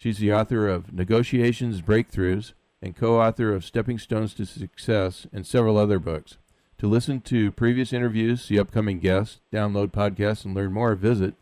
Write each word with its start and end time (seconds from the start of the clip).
She's 0.00 0.18
the 0.18 0.32
author 0.32 0.66
of 0.66 0.92
Negotiations 0.94 1.82
Breakthroughs 1.82 2.54
and 2.80 2.96
co 2.96 3.20
author 3.20 3.52
of 3.52 3.66
Stepping 3.66 3.98
Stones 3.98 4.32
to 4.32 4.46
Success 4.46 5.26
and 5.30 5.46
several 5.46 5.76
other 5.76 5.98
books. 5.98 6.38
To 6.78 6.88
listen 6.88 7.20
to 7.20 7.52
previous 7.52 7.92
interviews, 7.92 8.42
see 8.42 8.58
upcoming 8.58 8.98
guests, 8.98 9.40
download 9.52 9.88
podcasts, 9.88 10.46
and 10.46 10.54
learn 10.54 10.72
more, 10.72 10.94
visit 10.94 11.34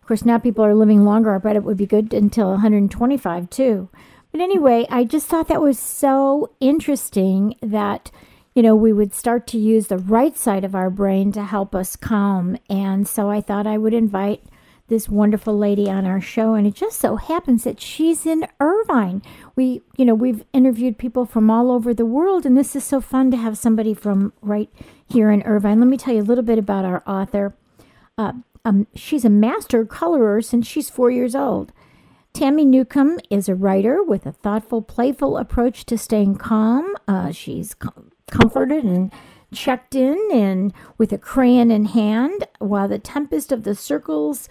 Of 0.00 0.08
course, 0.08 0.24
now 0.24 0.38
people 0.38 0.64
are 0.64 0.74
living 0.74 1.04
longer. 1.04 1.34
I 1.34 1.38
bet 1.38 1.54
it 1.54 1.64
would 1.64 1.76
be 1.76 1.84
good 1.84 2.14
until 2.14 2.52
125 2.52 3.50
too. 3.50 3.90
But 4.32 4.40
anyway, 4.40 4.86
I 4.88 5.04
just 5.04 5.26
thought 5.26 5.48
that 5.48 5.60
was 5.60 5.78
so 5.78 6.54
interesting 6.60 7.56
that 7.60 8.10
you 8.54 8.62
know 8.62 8.74
we 8.74 8.94
would 8.94 9.12
start 9.12 9.46
to 9.48 9.58
use 9.58 9.88
the 9.88 9.98
right 9.98 10.34
side 10.34 10.64
of 10.64 10.74
our 10.74 10.88
brain 10.88 11.30
to 11.32 11.44
help 11.44 11.74
us 11.74 11.94
calm. 11.94 12.56
And 12.70 13.06
so 13.06 13.28
I 13.28 13.42
thought 13.42 13.66
I 13.66 13.76
would 13.76 13.92
invite 13.92 14.42
this 14.88 15.08
wonderful 15.08 15.56
lady 15.56 15.88
on 15.88 16.06
our 16.06 16.20
show 16.20 16.54
and 16.54 16.66
it 16.66 16.74
just 16.74 16.98
so 16.98 17.16
happens 17.16 17.64
that 17.64 17.80
she's 17.80 18.24
in 18.26 18.46
Irvine. 18.58 19.22
We, 19.54 19.82
you 19.96 20.04
know, 20.04 20.14
we've 20.14 20.44
interviewed 20.52 20.98
people 20.98 21.26
from 21.26 21.50
all 21.50 21.70
over 21.70 21.92
the 21.92 22.06
world 22.06 22.46
and 22.46 22.56
this 22.56 22.74
is 22.74 22.84
so 22.84 23.00
fun 23.00 23.30
to 23.30 23.36
have 23.36 23.58
somebody 23.58 23.94
from 23.94 24.32
right 24.40 24.70
here 25.06 25.30
in 25.30 25.42
Irvine. 25.42 25.80
Let 25.80 25.88
me 25.88 25.96
tell 25.96 26.14
you 26.14 26.22
a 26.22 26.24
little 26.24 26.44
bit 26.44 26.58
about 26.58 26.84
our 26.84 27.02
author. 27.06 27.54
Uh, 28.16 28.32
um, 28.64 28.86
she's 28.94 29.24
a 29.24 29.30
master 29.30 29.84
colorer 29.84 30.42
since 30.42 30.66
she's 30.66 30.90
4 30.90 31.10
years 31.10 31.34
old. 31.34 31.72
Tammy 32.32 32.64
Newcomb 32.64 33.18
is 33.30 33.48
a 33.48 33.54
writer 33.54 34.02
with 34.02 34.24
a 34.24 34.32
thoughtful, 34.32 34.80
playful 34.80 35.36
approach 35.36 35.84
to 35.86 35.98
staying 35.98 36.36
calm. 36.36 36.94
Uh, 37.06 37.30
she's 37.32 37.74
com- 37.74 38.12
comforted 38.30 38.84
and 38.84 39.12
checked 39.52 39.94
in 39.94 40.18
and 40.32 40.72
with 40.98 41.12
a 41.12 41.18
crayon 41.18 41.70
in 41.70 41.86
hand 41.86 42.46
while 42.58 42.88
the 42.88 42.98
tempest 42.98 43.50
of 43.50 43.62
the 43.62 43.74
circles 43.74 44.48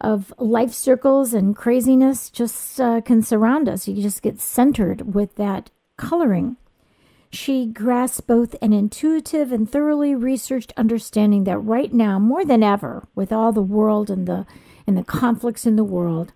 of 0.00 0.32
life 0.38 0.72
circles 0.72 1.34
and 1.34 1.56
craziness 1.56 2.30
just 2.30 2.80
uh, 2.80 3.00
can 3.00 3.22
surround 3.22 3.68
us. 3.68 3.86
You 3.86 4.02
just 4.02 4.22
get 4.22 4.40
centered 4.40 5.14
with 5.14 5.36
that 5.36 5.70
coloring. 5.96 6.56
She 7.30 7.66
grasps 7.66 8.20
both 8.20 8.56
an 8.60 8.72
intuitive 8.72 9.52
and 9.52 9.70
thoroughly 9.70 10.14
researched 10.14 10.72
understanding 10.76 11.44
that 11.44 11.58
right 11.58 11.92
now, 11.92 12.18
more 12.18 12.44
than 12.44 12.62
ever, 12.62 13.06
with 13.14 13.32
all 13.32 13.52
the 13.52 13.62
world 13.62 14.10
and 14.10 14.26
the 14.26 14.46
and 14.86 14.96
the 14.96 15.04
conflicts 15.04 15.66
in 15.66 15.76
the 15.76 15.84
world, 15.84 16.32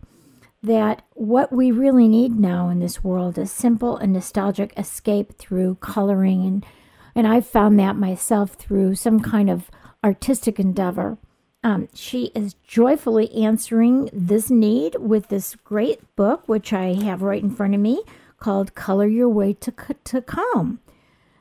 that 0.62 1.02
what 1.12 1.52
we 1.52 1.72
really 1.72 2.06
need 2.06 2.38
now 2.38 2.68
in 2.68 2.78
this 2.78 3.02
world 3.02 3.36
is 3.38 3.50
simple 3.50 3.96
and 3.96 4.12
nostalgic 4.12 4.72
escape 4.78 5.36
through 5.36 5.76
coloring 5.76 6.46
and 6.46 6.66
and 7.14 7.26
I've 7.28 7.46
found 7.46 7.78
that 7.78 7.96
myself 7.96 8.54
through 8.54 8.96
some 8.96 9.20
kind 9.20 9.48
of 9.48 9.70
artistic 10.02 10.58
endeavor. 10.58 11.16
Um, 11.64 11.88
she 11.94 12.26
is 12.34 12.54
joyfully 12.62 13.34
answering 13.34 14.10
this 14.12 14.50
need 14.50 14.96
with 14.96 15.28
this 15.28 15.54
great 15.56 16.14
book, 16.14 16.46
which 16.46 16.74
I 16.74 16.92
have 16.92 17.22
right 17.22 17.42
in 17.42 17.50
front 17.50 17.74
of 17.74 17.80
me, 17.80 18.02
called 18.38 18.74
Color 18.74 19.06
Your 19.06 19.30
Way 19.30 19.54
to, 19.54 19.72
to 20.04 20.20
Calm. 20.20 20.80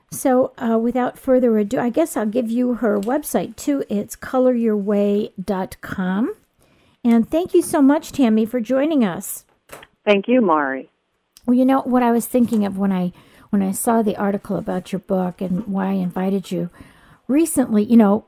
So, 0.10 0.54
uh, 0.58 0.78
without 0.78 1.20
further 1.20 1.58
ado, 1.58 1.78
I 1.78 1.90
guess 1.90 2.16
I'll 2.16 2.26
give 2.26 2.50
you 2.50 2.76
her 2.76 3.02
website 3.02 3.58
too. 3.58 3.84
It's 3.90 4.16
coloryourway.com. 4.16 6.36
And 7.04 7.30
thank 7.30 7.54
you 7.54 7.62
so 7.62 7.82
much, 7.82 8.14
Tammy, 8.14 8.46
for 8.46 8.62
joining 8.62 9.04
us. 9.04 9.44
Thank 10.06 10.30
you, 10.30 10.40
Mari. 10.40 10.90
Well, 11.46 11.58
you 11.58 11.66
know 11.66 11.82
what 11.82 12.04
I 12.04 12.12
was 12.12 12.28
thinking 12.28 12.66
of 12.66 12.78
when 12.78 12.94
I 12.94 13.12
when 13.50 13.62
I 13.62 13.74
saw 13.74 14.02
the 14.02 14.16
article 14.16 14.56
about 14.56 14.94
your 14.94 15.00
book 15.00 15.42
and 15.42 15.68
why 15.68 15.88
I 15.88 15.94
invited 15.94 16.50
you. 16.50 16.70
Recently, 17.28 17.84
you 17.84 17.98
know, 17.98 18.24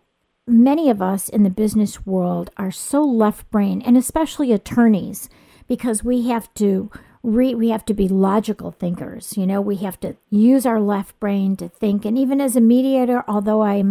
many 0.48 0.90
of 0.90 1.02
us 1.02 1.30
in 1.30 1.44
the 1.44 1.50
business 1.50 2.06
world 2.06 2.50
are 2.58 2.72
so 2.72 3.04
left 3.04 3.50
brain, 3.50 3.82
and 3.82 3.98
especially 3.98 4.52
attorneys, 4.52 5.30
because 5.68 6.04
we 6.04 6.28
have 6.28 6.54
to 6.56 6.92
re- 7.24 7.56
we 7.56 7.70
have 7.70 7.86
to 7.86 7.94
be 7.94 8.08
logical 8.08 8.72
thinkers. 8.72 9.36
You 9.38 9.48
know, 9.48 9.62
we 9.62 9.78
have 9.78 10.00
to 10.02 10.16
use 10.30 10.66
our 10.66 10.80
left 10.80 11.20
brain 11.20 11.56
to 11.58 11.68
think. 11.68 12.06
And 12.06 12.18
even 12.18 12.40
as 12.40 12.56
a 12.56 12.62
mediator, 12.62 13.24
although 13.28 13.64
I 13.64 13.84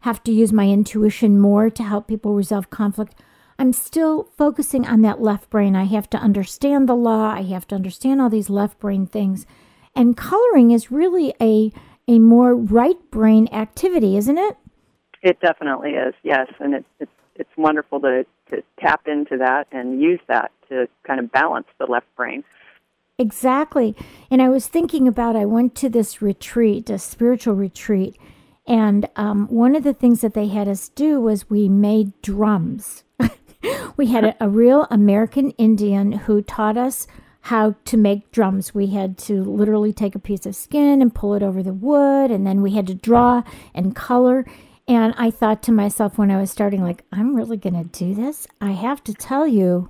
have 0.00 0.22
to 0.24 0.32
use 0.32 0.52
my 0.52 0.68
intuition 0.68 1.38
more 1.38 1.70
to 1.70 1.82
help 1.82 2.08
people 2.08 2.34
resolve 2.34 2.70
conflict, 2.70 3.14
I'm 3.58 3.72
still 3.72 4.30
focusing 4.36 4.86
on 4.86 5.02
that 5.02 5.20
left 5.20 5.50
brain. 5.50 5.76
I 5.76 5.84
have 5.84 6.08
to 6.10 6.18
understand 6.18 6.88
the 6.88 6.94
law. 6.94 7.30
I 7.30 7.42
have 7.42 7.68
to 7.68 7.74
understand 7.74 8.20
all 8.20 8.30
these 8.30 8.50
left 8.50 8.80
brain 8.80 9.06
things. 9.06 9.46
And 9.94 10.16
coloring 10.16 10.70
is 10.70 10.90
really 10.90 11.34
a 11.40 11.72
a 12.08 12.18
more 12.18 12.56
right 12.56 12.96
brain 13.12 13.48
activity, 13.52 14.16
isn't 14.16 14.38
it? 14.38 14.56
It 15.22 15.40
definitely 15.40 15.90
is, 15.90 16.14
yes, 16.22 16.48
and 16.58 16.74
it, 16.74 16.84
it's 16.98 17.10
it's 17.36 17.50
wonderful 17.56 18.00
to 18.00 18.24
to 18.50 18.62
tap 18.78 19.06
into 19.06 19.36
that 19.38 19.66
and 19.72 20.00
use 20.00 20.20
that 20.28 20.50
to 20.68 20.88
kind 21.04 21.20
of 21.20 21.30
balance 21.30 21.66
the 21.78 21.86
left 21.86 22.06
brain. 22.16 22.44
Exactly, 23.18 23.94
and 24.30 24.40
I 24.40 24.48
was 24.48 24.66
thinking 24.66 25.06
about 25.06 25.36
I 25.36 25.44
went 25.44 25.74
to 25.76 25.88
this 25.88 26.22
retreat, 26.22 26.88
a 26.88 26.98
spiritual 26.98 27.54
retreat, 27.54 28.16
and 28.66 29.08
um, 29.16 29.46
one 29.48 29.76
of 29.76 29.84
the 29.84 29.92
things 29.92 30.22
that 30.22 30.34
they 30.34 30.48
had 30.48 30.68
us 30.68 30.88
do 30.88 31.20
was 31.20 31.50
we 31.50 31.68
made 31.68 32.20
drums. 32.22 33.04
we 33.96 34.06
had 34.06 34.24
a, 34.24 34.44
a 34.44 34.48
real 34.48 34.86
American 34.90 35.50
Indian 35.52 36.12
who 36.12 36.40
taught 36.40 36.78
us 36.78 37.06
how 37.42 37.74
to 37.84 37.96
make 37.96 38.30
drums. 38.30 38.74
We 38.74 38.88
had 38.88 39.16
to 39.18 39.42
literally 39.42 39.92
take 39.92 40.14
a 40.14 40.20
piece 40.20 40.46
of 40.46 40.54
skin 40.54 41.00
and 41.00 41.14
pull 41.14 41.34
it 41.34 41.42
over 41.42 41.62
the 41.62 41.72
wood, 41.72 42.30
and 42.30 42.46
then 42.46 42.62
we 42.62 42.74
had 42.74 42.86
to 42.88 42.94
draw 42.94 43.42
and 43.74 43.94
color. 43.94 44.46
And 44.90 45.14
I 45.16 45.30
thought 45.30 45.62
to 45.62 45.72
myself 45.72 46.18
when 46.18 46.32
I 46.32 46.40
was 46.40 46.50
starting, 46.50 46.82
like, 46.82 47.04
I'm 47.12 47.36
really 47.36 47.56
going 47.56 47.76
to 47.76 47.84
do 47.84 48.12
this. 48.12 48.48
I 48.60 48.72
have 48.72 49.04
to 49.04 49.14
tell 49.14 49.46
you 49.46 49.88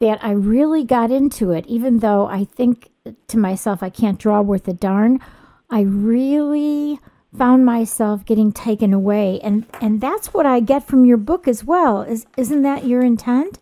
that 0.00 0.24
I 0.24 0.30
really 0.30 0.84
got 0.84 1.10
into 1.10 1.50
it, 1.50 1.66
even 1.66 1.98
though 1.98 2.26
I 2.28 2.44
think 2.44 2.88
to 3.28 3.36
myself, 3.36 3.82
I 3.82 3.90
can't 3.90 4.18
draw 4.18 4.40
worth 4.40 4.66
a 4.66 4.72
darn. 4.72 5.20
I 5.68 5.82
really 5.82 6.98
found 7.36 7.66
myself 7.66 8.24
getting 8.24 8.52
taken 8.52 8.94
away. 8.94 9.38
And, 9.42 9.66
and 9.82 10.00
that's 10.00 10.32
what 10.32 10.46
I 10.46 10.60
get 10.60 10.86
from 10.86 11.04
your 11.04 11.18
book 11.18 11.46
as 11.46 11.62
well. 11.62 12.00
Is, 12.00 12.24
isn't 12.38 12.62
that 12.62 12.86
your 12.86 13.02
intent? 13.02 13.58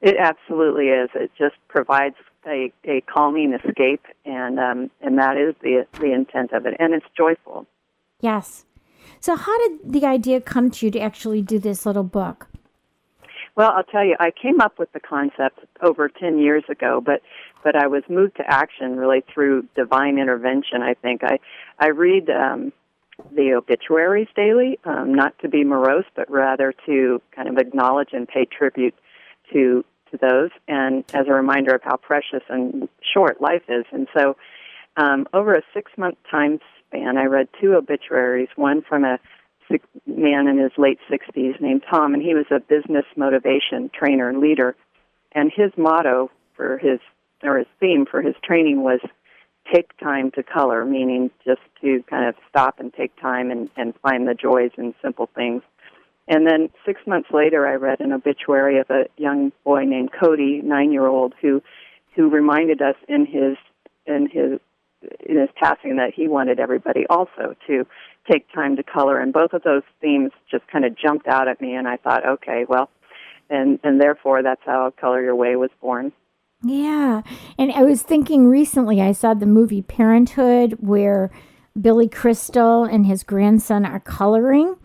It 0.00 0.16
absolutely 0.18 0.86
is. 0.86 1.10
It 1.14 1.32
just 1.36 1.56
provides 1.68 2.16
a, 2.46 2.72
a 2.86 3.02
calming 3.02 3.52
escape, 3.52 4.06
and 4.24 4.58
um, 4.58 4.90
and 5.00 5.18
that 5.18 5.36
is 5.36 5.54
the 5.62 5.86
the 6.00 6.12
intent 6.12 6.52
of 6.52 6.66
it, 6.66 6.74
and 6.80 6.92
it's 6.92 7.06
joyful. 7.16 7.66
Yes, 8.20 8.64
so, 9.20 9.36
how 9.36 9.68
did 9.68 9.92
the 9.92 10.06
idea 10.06 10.40
come 10.40 10.70
to 10.72 10.86
you 10.86 10.92
to 10.92 11.00
actually 11.00 11.42
do 11.42 11.58
this 11.58 11.86
little 11.86 12.04
book? 12.04 12.48
Well, 13.54 13.70
I'll 13.70 13.84
tell 13.84 14.04
you, 14.04 14.16
I 14.18 14.30
came 14.30 14.60
up 14.60 14.78
with 14.78 14.90
the 14.92 15.00
concept 15.00 15.60
over 15.82 16.08
10 16.08 16.38
years 16.38 16.64
ago, 16.68 17.02
but 17.04 17.22
but 17.62 17.76
I 17.76 17.86
was 17.86 18.02
moved 18.08 18.36
to 18.36 18.42
action 18.46 18.96
really 18.96 19.22
through 19.32 19.68
divine 19.76 20.18
intervention. 20.18 20.82
I 20.82 20.94
think 20.94 21.22
I 21.22 21.38
I 21.78 21.88
read 21.88 22.30
um, 22.30 22.72
the 23.30 23.52
obituaries 23.54 24.28
daily, 24.34 24.78
um, 24.84 25.14
not 25.14 25.38
to 25.40 25.48
be 25.48 25.64
morose, 25.64 26.06
but 26.16 26.30
rather 26.30 26.74
to 26.86 27.20
kind 27.34 27.48
of 27.48 27.58
acknowledge 27.58 28.08
and 28.12 28.26
pay 28.26 28.46
tribute 28.46 28.94
to 29.52 29.84
to 30.10 30.18
those, 30.18 30.50
and 30.66 31.04
as 31.14 31.26
a 31.28 31.32
reminder 31.32 31.74
of 31.74 31.82
how 31.82 31.96
precious 31.96 32.42
and 32.48 32.88
short 33.14 33.40
life 33.40 33.62
is. 33.68 33.84
And 33.92 34.08
so, 34.16 34.36
um, 34.96 35.26
over 35.32 35.54
a 35.54 35.62
six 35.74 35.92
month 35.96 36.16
time 36.30 36.58
span, 36.92 37.16
I 37.16 37.24
read 37.24 37.48
two 37.60 37.74
obituaries. 37.74 38.48
One 38.56 38.82
from 38.82 39.04
a 39.04 39.18
man 40.06 40.48
in 40.48 40.58
his 40.58 40.72
late 40.76 40.98
60s 41.10 41.60
named 41.60 41.82
Tom, 41.90 42.14
and 42.14 42.22
he 42.22 42.34
was 42.34 42.46
a 42.50 42.60
business 42.60 43.04
motivation 43.16 43.90
trainer 43.94 44.28
and 44.28 44.40
leader. 44.40 44.76
And 45.32 45.50
his 45.54 45.72
motto 45.76 46.30
for 46.56 46.78
his 46.78 47.00
or 47.42 47.58
his 47.58 47.66
theme 47.80 48.06
for 48.08 48.22
his 48.22 48.34
training 48.44 48.82
was 48.82 49.00
take 49.72 49.96
time 49.98 50.30
to 50.32 50.42
color, 50.42 50.84
meaning 50.84 51.30
just 51.44 51.60
to 51.80 52.02
kind 52.08 52.28
of 52.28 52.34
stop 52.48 52.78
and 52.78 52.92
take 52.92 53.18
time 53.20 53.50
and, 53.50 53.70
and 53.76 53.94
find 54.02 54.28
the 54.28 54.34
joys 54.34 54.70
in 54.76 54.94
simple 55.02 55.28
things. 55.34 55.62
And 56.28 56.46
then 56.46 56.68
six 56.84 57.00
months 57.06 57.30
later, 57.32 57.66
I 57.66 57.74
read 57.74 58.00
an 58.00 58.12
obituary 58.12 58.78
of 58.78 58.90
a 58.90 59.06
young 59.16 59.52
boy 59.64 59.84
named 59.84 60.10
Cody, 60.12 60.60
nine 60.62 60.92
year 60.92 61.06
old, 61.06 61.34
who 61.40 61.62
who 62.14 62.28
reminded 62.28 62.82
us 62.82 62.96
in 63.08 63.24
his 63.24 63.56
in 64.06 64.28
his 64.30 64.60
in 65.20 65.38
his 65.38 65.50
passing 65.56 65.96
that 65.96 66.12
he 66.14 66.28
wanted 66.28 66.60
everybody 66.60 67.06
also 67.08 67.54
to 67.66 67.86
take 68.30 68.50
time 68.52 68.76
to 68.76 68.82
color. 68.82 69.18
And 69.18 69.32
both 69.32 69.52
of 69.52 69.62
those 69.62 69.82
themes 70.00 70.32
just 70.50 70.66
kind 70.68 70.84
of 70.84 70.96
jumped 70.96 71.26
out 71.26 71.48
at 71.48 71.60
me, 71.60 71.74
and 71.74 71.88
I 71.88 71.96
thought, 71.96 72.26
okay, 72.26 72.64
well, 72.68 72.90
and 73.50 73.78
and 73.82 74.00
therefore 74.00 74.42
that's 74.42 74.62
how 74.64 74.92
Color 75.00 75.22
Your 75.22 75.36
Way 75.36 75.56
was 75.56 75.70
born. 75.80 76.12
Yeah. 76.64 77.22
And 77.58 77.72
I 77.72 77.82
was 77.82 78.02
thinking 78.02 78.46
recently, 78.46 79.00
I 79.00 79.12
saw 79.12 79.34
the 79.34 79.46
movie 79.46 79.82
Parenthood 79.82 80.76
where 80.78 81.30
Billy 81.80 82.08
Crystal 82.08 82.84
and 82.84 83.06
his 83.06 83.22
grandson 83.22 83.84
are 83.84 84.00
coloring. 84.00 84.76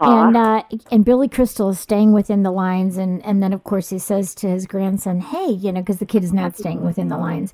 Aww. 0.00 0.28
And 0.28 0.36
uh, 0.36 0.62
and 0.90 1.04
Billy 1.04 1.28
Crystal 1.28 1.68
is 1.68 1.78
staying 1.78 2.12
within 2.12 2.42
the 2.42 2.50
lines, 2.50 2.96
and, 2.96 3.24
and 3.24 3.42
then 3.42 3.52
of 3.52 3.64
course 3.64 3.90
he 3.90 3.98
says 3.98 4.34
to 4.36 4.48
his 4.48 4.66
grandson, 4.66 5.20
"Hey, 5.20 5.50
you 5.50 5.72
know, 5.72 5.82
because 5.82 5.98
the 5.98 6.06
kid 6.06 6.24
is 6.24 6.32
not 6.32 6.56
staying 6.56 6.82
within 6.82 7.08
the 7.08 7.18
lines," 7.18 7.52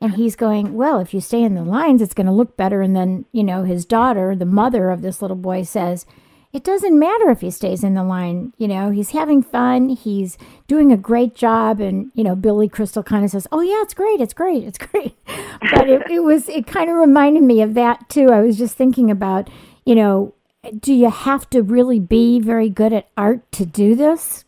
and 0.00 0.14
he's 0.14 0.36
going, 0.36 0.74
"Well, 0.74 1.00
if 1.00 1.12
you 1.12 1.20
stay 1.20 1.42
in 1.42 1.54
the 1.54 1.64
lines, 1.64 2.02
it's 2.02 2.14
going 2.14 2.26
to 2.26 2.32
look 2.32 2.56
better." 2.56 2.82
And 2.82 2.94
then 2.94 3.24
you 3.32 3.44
know 3.44 3.64
his 3.64 3.84
daughter, 3.84 4.34
the 4.36 4.44
mother 4.44 4.90
of 4.90 5.02
this 5.02 5.20
little 5.22 5.36
boy, 5.36 5.62
says, 5.62 6.06
it 6.52 6.64
doesn't 6.64 6.98
matter 6.98 7.30
if 7.30 7.42
he 7.42 7.50
stays 7.50 7.84
in 7.84 7.94
the 7.94 8.02
line. 8.02 8.54
You 8.56 8.68
know, 8.68 8.90
he's 8.90 9.10
having 9.10 9.42
fun. 9.42 9.90
He's 9.90 10.38
doing 10.66 10.90
a 10.90 10.96
great 10.96 11.34
job. 11.34 11.78
And, 11.78 12.10
you 12.14 12.24
know, 12.24 12.34
Billy 12.34 12.68
Crystal 12.68 13.02
kind 13.02 13.24
of 13.24 13.30
says, 13.30 13.46
Oh, 13.52 13.60
yeah, 13.60 13.82
it's 13.82 13.94
great. 13.94 14.20
It's 14.20 14.32
great. 14.32 14.64
It's 14.64 14.78
great. 14.86 15.14
but 15.60 15.88
it, 15.88 16.10
it 16.10 16.20
was, 16.20 16.48
it 16.48 16.66
kind 16.66 16.88
of 16.88 16.96
reminded 16.96 17.42
me 17.42 17.60
of 17.60 17.74
that 17.74 18.08
too. 18.08 18.30
I 18.30 18.40
was 18.40 18.56
just 18.56 18.76
thinking 18.76 19.10
about, 19.10 19.50
you 19.84 19.94
know, 19.94 20.34
do 20.80 20.94
you 20.94 21.10
have 21.10 21.48
to 21.50 21.62
really 21.62 22.00
be 22.00 22.40
very 22.40 22.70
good 22.70 22.92
at 22.92 23.08
art 23.16 23.50
to 23.52 23.66
do 23.66 23.94
this? 23.94 24.44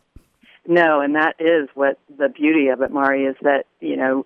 No, 0.67 1.01
and 1.01 1.15
that 1.15 1.35
is 1.39 1.69
what 1.75 1.97
the 2.17 2.29
beauty 2.29 2.67
of 2.67 2.81
it, 2.81 2.91
Mari, 2.91 3.25
is 3.25 3.35
that, 3.41 3.65
you 3.79 3.95
know, 3.95 4.25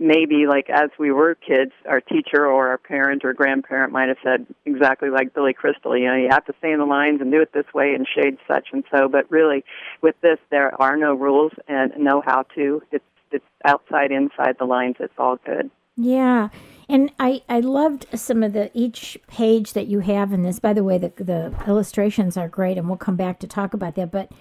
maybe 0.00 0.46
like 0.48 0.68
as 0.70 0.88
we 0.98 1.12
were 1.12 1.34
kids, 1.34 1.72
our 1.86 2.00
teacher 2.00 2.46
or 2.46 2.68
our 2.68 2.78
parent 2.78 3.24
or 3.24 3.34
grandparent 3.34 3.92
might 3.92 4.08
have 4.08 4.16
said 4.24 4.46
exactly 4.64 5.10
like 5.10 5.34
Billy 5.34 5.52
Crystal, 5.52 5.96
you 5.96 6.06
know, 6.06 6.16
you 6.16 6.28
have 6.30 6.46
to 6.46 6.54
stay 6.58 6.72
in 6.72 6.78
the 6.78 6.86
lines 6.86 7.20
and 7.20 7.30
do 7.30 7.40
it 7.40 7.52
this 7.52 7.66
way 7.74 7.94
and 7.94 8.08
shade 8.08 8.38
such 8.48 8.68
and 8.72 8.82
so. 8.90 9.08
But 9.08 9.30
really, 9.30 9.62
with 10.00 10.16
this, 10.22 10.38
there 10.50 10.80
are 10.80 10.96
no 10.96 11.14
rules 11.14 11.52
and 11.68 11.92
no 11.98 12.22
how 12.24 12.44
to. 12.54 12.82
It's 12.90 13.04
it's 13.30 13.44
outside, 13.64 14.10
inside 14.10 14.56
the 14.58 14.64
lines. 14.64 14.96
It's 14.98 15.14
all 15.16 15.36
good. 15.46 15.70
Yeah. 15.96 16.48
And 16.88 17.12
I, 17.20 17.42
I 17.48 17.60
loved 17.60 18.06
some 18.18 18.42
of 18.42 18.52
the 18.52 18.70
each 18.74 19.16
page 19.28 19.74
that 19.74 19.86
you 19.86 20.00
have 20.00 20.32
in 20.32 20.42
this. 20.42 20.58
By 20.58 20.72
the 20.72 20.82
way, 20.82 20.98
the 20.98 21.12
the 21.16 21.54
illustrations 21.66 22.36
are 22.36 22.48
great, 22.48 22.78
and 22.78 22.88
we'll 22.88 22.96
come 22.96 23.16
back 23.16 23.38
to 23.40 23.46
talk 23.46 23.74
about 23.74 23.94
that. 23.94 24.10
But 24.10 24.32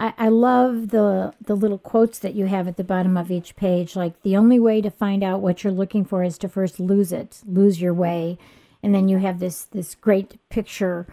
I, 0.00 0.14
I 0.16 0.28
love 0.28 0.88
the 0.88 1.34
the 1.40 1.54
little 1.54 1.78
quotes 1.78 2.18
that 2.20 2.34
you 2.34 2.46
have 2.46 2.66
at 2.66 2.76
the 2.76 2.84
bottom 2.84 3.16
of 3.16 3.30
each 3.30 3.54
page. 3.54 3.94
Like 3.94 4.20
the 4.22 4.36
only 4.36 4.58
way 4.58 4.80
to 4.80 4.90
find 4.90 5.22
out 5.22 5.42
what 5.42 5.62
you're 5.62 5.72
looking 5.72 6.04
for 6.04 6.24
is 6.24 6.38
to 6.38 6.48
first 6.48 6.80
lose 6.80 7.12
it, 7.12 7.42
lose 7.46 7.80
your 7.80 7.94
way, 7.94 8.38
and 8.82 8.94
then 8.94 9.08
you 9.08 9.18
have 9.18 9.38
this 9.38 9.64
this 9.64 9.94
great 9.94 10.38
picture 10.48 11.06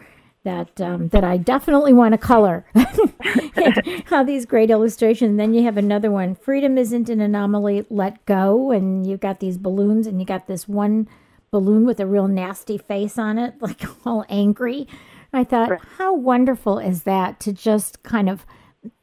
that 0.43 0.79
um, 0.79 1.09
that 1.09 1.25
I 1.25 1.35
definitely 1.35 1.91
want 1.91 2.13
to 2.13 2.17
color. 2.17 2.65
How 4.05 4.23
these 4.23 4.45
great 4.45 4.71
illustrations. 4.71 5.31
And 5.31 5.39
then 5.39 5.53
you 5.53 5.63
have 5.63 5.77
another 5.77 6.09
one. 6.09 6.33
Freedom 6.35 6.77
isn't 6.77 7.09
an 7.09 7.19
anomaly. 7.19 7.85
Let 7.89 8.25
go. 8.25 8.71
And 8.71 9.05
you've 9.05 9.19
got 9.19 9.41
these 9.41 9.57
balloons, 9.57 10.07
and 10.07 10.21
you 10.21 10.25
got 10.25 10.47
this 10.47 10.67
one 10.67 11.09
balloon 11.51 11.85
with 11.85 11.99
a 11.99 12.05
real 12.05 12.29
nasty 12.29 12.77
face 12.77 13.17
on 13.17 13.37
it, 13.37 13.55
like 13.61 13.83
all 14.05 14.25
angry. 14.29 14.87
I 15.33 15.43
thought, 15.43 15.77
how 15.97 16.13
wonderful 16.13 16.79
is 16.79 17.03
that 17.03 17.41
to 17.41 17.51
just 17.51 18.01
kind 18.03 18.29
of 18.29 18.45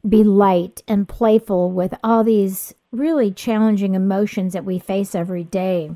be 0.07 0.23
light 0.23 0.83
and 0.87 1.07
playful 1.07 1.71
with 1.71 1.93
all 2.03 2.23
these 2.23 2.73
really 2.91 3.31
challenging 3.31 3.95
emotions 3.95 4.53
that 4.53 4.65
we 4.65 4.79
face 4.79 5.15
every 5.15 5.43
day. 5.43 5.91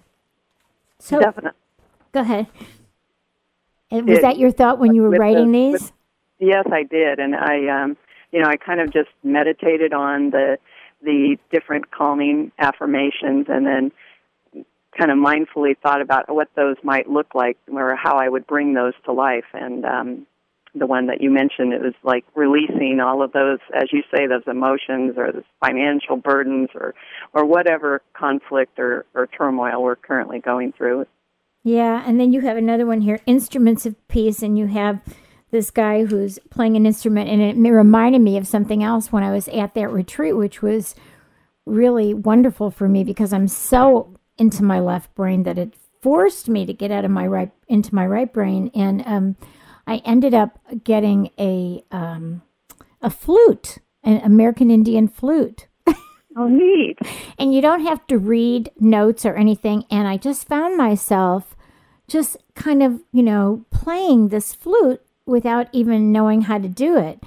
So, 0.99 1.19
Definitely. 1.19 1.51
go 2.11 2.21
ahead. 2.21 2.47
And 3.91 4.07
was 4.07 4.19
it, 4.19 4.21
that 4.21 4.37
your 4.37 4.51
thought 4.51 4.79
when 4.79 4.93
you 4.93 5.01
were 5.01 5.11
writing 5.11 5.51
the, 5.51 5.71
these? 5.71 5.81
With, 5.81 5.91
yes, 6.39 6.65
I 6.71 6.83
did, 6.83 7.19
and 7.19 7.35
I, 7.35 7.83
um, 7.83 7.97
you 8.31 8.41
know, 8.41 8.47
I 8.47 8.57
kind 8.57 8.79
of 8.79 8.91
just 8.91 9.09
meditated 9.23 9.93
on 9.93 10.29
the 10.31 10.57
the 11.01 11.37
different 11.49 11.91
calming 11.91 12.51
affirmations, 12.59 13.45
and 13.47 13.65
then 13.65 13.91
kind 14.97 15.11
of 15.11 15.17
mindfully 15.17 15.77
thought 15.81 16.01
about 16.01 16.33
what 16.33 16.49
those 16.55 16.75
might 16.83 17.09
look 17.09 17.33
like 17.33 17.57
or 17.71 17.95
how 17.95 18.17
I 18.17 18.27
would 18.27 18.45
bring 18.45 18.73
those 18.73 18.93
to 19.05 19.13
life. 19.13 19.45
And 19.53 19.85
um, 19.85 20.27
the 20.75 20.85
one 20.85 21.07
that 21.07 21.21
you 21.21 21.31
mentioned, 21.31 21.73
it 21.73 21.81
was 21.81 21.93
like 22.03 22.25
releasing 22.35 22.99
all 23.03 23.23
of 23.23 23.31
those, 23.31 23.59
as 23.73 23.91
you 23.91 24.03
say, 24.13 24.27
those 24.27 24.43
emotions 24.47 25.15
or 25.17 25.31
the 25.31 25.43
financial 25.59 26.15
burdens 26.15 26.69
or, 26.75 26.93
or 27.33 27.45
whatever 27.45 28.01
conflict 28.13 28.77
or, 28.77 29.05
or 29.15 29.27
turmoil 29.27 29.81
we're 29.81 29.95
currently 29.95 30.39
going 30.39 30.71
through. 30.73 31.05
Yeah, 31.63 32.03
and 32.05 32.19
then 32.19 32.31
you 32.31 32.41
have 32.41 32.57
another 32.57 32.85
one 32.85 33.01
here, 33.01 33.19
instruments 33.25 33.85
of 33.85 33.95
peace, 34.07 34.41
and 34.41 34.57
you 34.57 34.67
have 34.67 35.01
this 35.51 35.71
guy 35.71 36.05
who's 36.05 36.39
playing 36.49 36.75
an 36.75 36.85
instrument, 36.85 37.29
and 37.29 37.65
it 37.65 37.71
reminded 37.71 38.21
me 38.21 38.37
of 38.37 38.47
something 38.47 38.83
else 38.83 39.11
when 39.11 39.23
I 39.23 39.31
was 39.31 39.47
at 39.49 39.73
that 39.73 39.89
retreat, 39.89 40.37
which 40.37 40.61
was 40.61 40.95
really 41.65 42.13
wonderful 42.13 42.71
for 42.71 42.87
me 42.87 43.03
because 43.03 43.33
I'm 43.33 43.47
so 43.47 44.15
into 44.37 44.63
my 44.63 44.79
left 44.79 45.13
brain 45.15 45.43
that 45.43 45.57
it 45.57 45.73
forced 46.01 46.47
me 46.47 46.65
to 46.65 46.73
get 46.73 46.91
out 46.91 47.03
of 47.03 47.11
my 47.11 47.27
right 47.27 47.51
into 47.67 47.93
my 47.93 48.05
right 48.07 48.31
brain, 48.31 48.71
and 48.73 49.03
um, 49.05 49.35
I 49.89 50.03
ended 50.05 50.35
up 50.35 50.59
getting 50.83 51.31
a 51.39 51.83
um, 51.89 52.43
a 53.01 53.09
flute, 53.09 53.79
an 54.03 54.21
American 54.23 54.69
Indian 54.69 55.07
flute. 55.07 55.67
Oh, 56.37 56.47
neat. 56.47 56.97
and 57.39 57.53
you 57.53 57.59
don't 57.59 57.81
have 57.81 58.05
to 58.07 58.17
read 58.17 58.71
notes 58.79 59.25
or 59.25 59.35
anything. 59.35 59.83
And 59.89 60.07
I 60.07 60.15
just 60.15 60.47
found 60.47 60.77
myself 60.77 61.55
just 62.07 62.37
kind 62.53 62.81
of, 62.83 63.01
you 63.11 63.23
know, 63.23 63.65
playing 63.71 64.29
this 64.29 64.53
flute 64.53 65.01
without 65.25 65.67
even 65.73 66.11
knowing 66.11 66.43
how 66.43 66.59
to 66.59 66.69
do 66.69 66.97
it. 66.97 67.21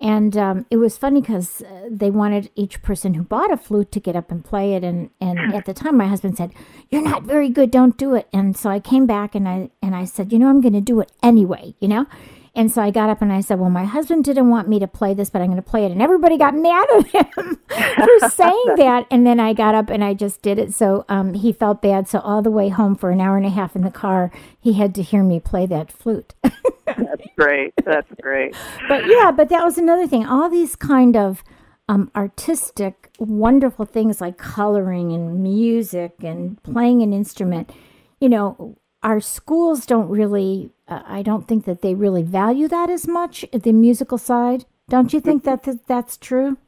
And 0.00 0.36
um, 0.36 0.66
it 0.70 0.76
was 0.76 0.98
funny 0.98 1.20
because 1.20 1.62
uh, 1.62 1.88
they 1.90 2.10
wanted 2.10 2.50
each 2.56 2.82
person 2.82 3.14
who 3.14 3.22
bought 3.22 3.52
a 3.52 3.56
flute 3.56 3.92
to 3.92 4.00
get 4.00 4.16
up 4.16 4.30
and 4.30 4.44
play 4.44 4.74
it. 4.74 4.84
And, 4.84 5.10
and 5.20 5.54
at 5.54 5.64
the 5.64 5.72
time, 5.72 5.96
my 5.96 6.08
husband 6.08 6.36
said, 6.36 6.52
"You're 6.90 7.02
not 7.02 7.22
very 7.22 7.48
good. 7.48 7.70
Don't 7.70 7.96
do 7.96 8.14
it." 8.14 8.28
And 8.32 8.56
so 8.56 8.70
I 8.70 8.80
came 8.80 9.06
back 9.06 9.34
and 9.34 9.48
I 9.48 9.70
and 9.80 9.94
I 9.94 10.04
said, 10.04 10.32
"You 10.32 10.38
know, 10.38 10.48
I'm 10.48 10.60
going 10.60 10.74
to 10.74 10.80
do 10.80 11.00
it 11.00 11.12
anyway." 11.22 11.74
You 11.80 11.88
know. 11.88 12.06
And 12.56 12.70
so 12.70 12.80
I 12.80 12.90
got 12.90 13.10
up 13.10 13.20
and 13.20 13.32
I 13.32 13.40
said, 13.40 13.58
Well, 13.58 13.70
my 13.70 13.84
husband 13.84 14.24
didn't 14.24 14.48
want 14.48 14.68
me 14.68 14.78
to 14.78 14.86
play 14.86 15.12
this, 15.12 15.30
but 15.30 15.42
I'm 15.42 15.48
going 15.48 15.56
to 15.56 15.62
play 15.62 15.84
it. 15.84 15.92
And 15.92 16.00
everybody 16.00 16.38
got 16.38 16.54
mad 16.54 16.86
at 16.90 17.06
him 17.06 17.58
for 17.68 18.28
saying 18.30 18.74
that. 18.76 19.06
And 19.10 19.26
then 19.26 19.40
I 19.40 19.52
got 19.52 19.74
up 19.74 19.90
and 19.90 20.04
I 20.04 20.14
just 20.14 20.40
did 20.42 20.58
it. 20.58 20.72
So 20.72 21.04
um, 21.08 21.34
he 21.34 21.52
felt 21.52 21.82
bad. 21.82 22.08
So 22.08 22.20
all 22.20 22.42
the 22.42 22.50
way 22.50 22.68
home 22.68 22.94
for 22.94 23.10
an 23.10 23.20
hour 23.20 23.36
and 23.36 23.46
a 23.46 23.50
half 23.50 23.74
in 23.74 23.82
the 23.82 23.90
car, 23.90 24.30
he 24.60 24.74
had 24.74 24.94
to 24.94 25.02
hear 25.02 25.22
me 25.22 25.40
play 25.40 25.66
that 25.66 25.90
flute. 25.90 26.34
That's 26.86 27.26
great. 27.36 27.74
That's 27.84 28.10
great. 28.20 28.54
But 28.88 29.06
yeah, 29.06 29.32
but 29.32 29.48
that 29.48 29.64
was 29.64 29.78
another 29.78 30.06
thing. 30.06 30.24
All 30.24 30.48
these 30.48 30.76
kind 30.76 31.16
of 31.16 31.42
um, 31.88 32.10
artistic, 32.14 33.10
wonderful 33.18 33.84
things 33.84 34.20
like 34.20 34.38
coloring 34.38 35.12
and 35.12 35.42
music 35.42 36.14
and 36.22 36.62
playing 36.62 37.02
an 37.02 37.12
instrument, 37.12 37.72
you 38.20 38.28
know, 38.28 38.78
our 39.02 39.20
schools 39.20 39.84
don't 39.84 40.08
really, 40.08 40.70
uh, 40.88 41.02
I 41.06 41.22
don't 41.22 41.48
think 41.48 41.64
that 41.64 41.82
they 41.82 41.94
really 41.94 42.22
value 42.22 42.68
that 42.68 42.90
as 42.90 43.08
much, 43.08 43.44
the 43.52 43.72
musical 43.72 44.18
side. 44.18 44.64
Don't 44.88 45.12
you 45.12 45.20
think 45.20 45.44
that, 45.44 45.62
that 45.64 45.86
that's 45.86 46.16
true? 46.16 46.58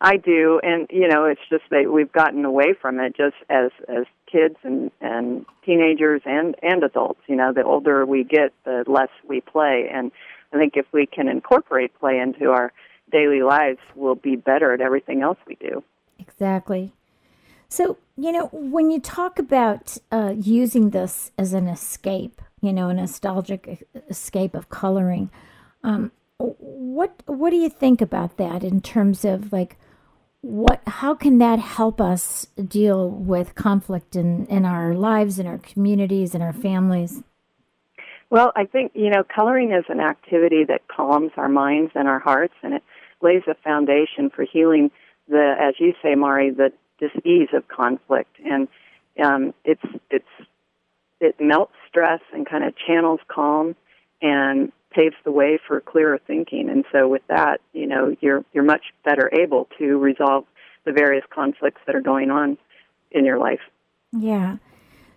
I 0.00 0.16
do, 0.16 0.60
and 0.64 0.88
you 0.90 1.06
know, 1.06 1.26
it's 1.26 1.40
just 1.48 1.62
that 1.70 1.92
we've 1.92 2.10
gotten 2.10 2.44
away 2.44 2.74
from 2.80 2.98
it 2.98 3.16
just 3.16 3.36
as 3.48 3.70
as 3.88 4.04
kids 4.30 4.56
and 4.64 4.90
and 5.00 5.46
teenagers 5.64 6.22
and 6.24 6.56
and 6.60 6.82
adults. 6.82 7.20
You 7.28 7.36
know, 7.36 7.52
the 7.52 7.62
older 7.62 8.04
we 8.04 8.24
get, 8.24 8.52
the 8.64 8.82
less 8.88 9.10
we 9.28 9.40
play, 9.40 9.88
and 9.92 10.10
I 10.52 10.58
think 10.58 10.76
if 10.76 10.86
we 10.92 11.06
can 11.06 11.28
incorporate 11.28 11.96
play 12.00 12.18
into 12.18 12.50
our 12.50 12.72
daily 13.12 13.42
lives, 13.42 13.78
we'll 13.94 14.16
be 14.16 14.34
better 14.34 14.72
at 14.72 14.80
everything 14.80 15.22
else 15.22 15.38
we 15.46 15.54
do. 15.54 15.84
Exactly. 16.18 16.92
So, 17.68 17.96
you 18.16 18.32
know, 18.32 18.48
when 18.52 18.90
you 18.90 19.00
talk 19.00 19.38
about 19.38 19.96
uh, 20.10 20.34
using 20.36 20.90
this 20.90 21.30
as 21.38 21.52
an 21.52 21.68
escape, 21.68 22.42
you 22.62 22.72
know, 22.72 22.88
a 22.88 22.94
nostalgic 22.94 23.86
escape 24.08 24.54
of 24.54 24.70
coloring, 24.70 25.30
um, 25.84 26.12
what 26.38 27.22
what 27.26 27.50
do 27.50 27.56
you 27.56 27.68
think 27.68 28.00
about 28.00 28.36
that 28.38 28.64
in 28.64 28.80
terms 28.80 29.24
of 29.24 29.52
like 29.52 29.76
what 30.40 30.80
how 30.86 31.14
can 31.14 31.38
that 31.38 31.58
help 31.58 32.00
us 32.00 32.46
deal 32.66 33.08
with 33.08 33.54
conflict 33.54 34.16
in, 34.16 34.46
in 34.46 34.64
our 34.64 34.94
lives, 34.94 35.38
in 35.38 35.46
our 35.46 35.58
communities, 35.58 36.34
in 36.34 36.42
our 36.42 36.52
families? 36.52 37.22
Well, 38.32 38.50
I 38.56 38.64
think, 38.64 38.92
you 38.94 39.10
know, 39.10 39.24
coloring 39.24 39.72
is 39.72 39.84
an 39.90 40.00
activity 40.00 40.64
that 40.64 40.88
calms 40.88 41.32
our 41.36 41.50
minds 41.50 41.92
and 41.94 42.08
our 42.08 42.18
hearts, 42.18 42.54
and 42.62 42.72
it 42.72 42.82
lays 43.20 43.42
a 43.46 43.54
foundation 43.62 44.30
for 44.30 44.46
healing 44.50 44.90
the, 45.28 45.54
as 45.60 45.74
you 45.78 45.92
say, 46.02 46.14
Mari, 46.14 46.48
the 46.48 46.72
dis-ease 46.98 47.50
of 47.52 47.68
conflict. 47.68 48.34
And 48.42 48.68
um, 49.22 49.52
it's, 49.66 49.82
it's, 50.10 50.24
it 51.22 51.36
melts 51.40 51.72
stress 51.88 52.20
and 52.32 52.48
kind 52.48 52.64
of 52.64 52.74
channels 52.76 53.20
calm 53.28 53.74
and 54.20 54.72
paves 54.90 55.16
the 55.24 55.32
way 55.32 55.58
for 55.66 55.80
clearer 55.80 56.18
thinking. 56.26 56.68
And 56.68 56.84
so 56.92 57.08
with 57.08 57.22
that, 57.28 57.60
you 57.72 57.86
know, 57.86 58.14
you're, 58.20 58.44
you're 58.52 58.64
much 58.64 58.84
better 59.04 59.30
able 59.32 59.68
to 59.78 59.98
resolve 59.98 60.44
the 60.84 60.92
various 60.92 61.24
conflicts 61.32 61.80
that 61.86 61.94
are 61.94 62.02
going 62.02 62.30
on 62.30 62.58
in 63.10 63.24
your 63.24 63.38
life. 63.38 63.60
Yeah. 64.12 64.56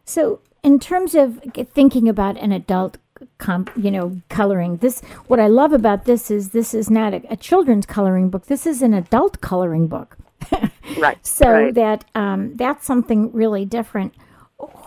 So, 0.06 0.40
in 0.64 0.80
terms 0.80 1.16
of 1.16 1.42
thinking 1.74 2.08
about 2.08 2.38
an 2.38 2.52
adult 2.52 2.98
comp, 3.38 3.72
you 3.76 3.92
know, 3.92 4.22
coloring. 4.30 4.78
This 4.78 5.02
what 5.28 5.40
I 5.40 5.48
love 5.48 5.74
about 5.74 6.06
this 6.06 6.30
is 6.30 6.50
this 6.50 6.74
is 6.74 6.90
not 6.90 7.14
a, 7.14 7.22
a 7.30 7.36
children's 7.36 7.86
coloring 7.86 8.30
book. 8.30 8.46
This 8.46 8.66
is 8.66 8.82
an 8.82 8.94
adult 8.94 9.42
coloring 9.42 9.88
book. 9.88 10.18
right. 10.98 11.26
So 11.26 11.50
right. 11.50 11.74
that 11.74 12.06
um, 12.14 12.56
that's 12.56 12.86
something 12.86 13.32
really 13.32 13.66
different. 13.66 14.14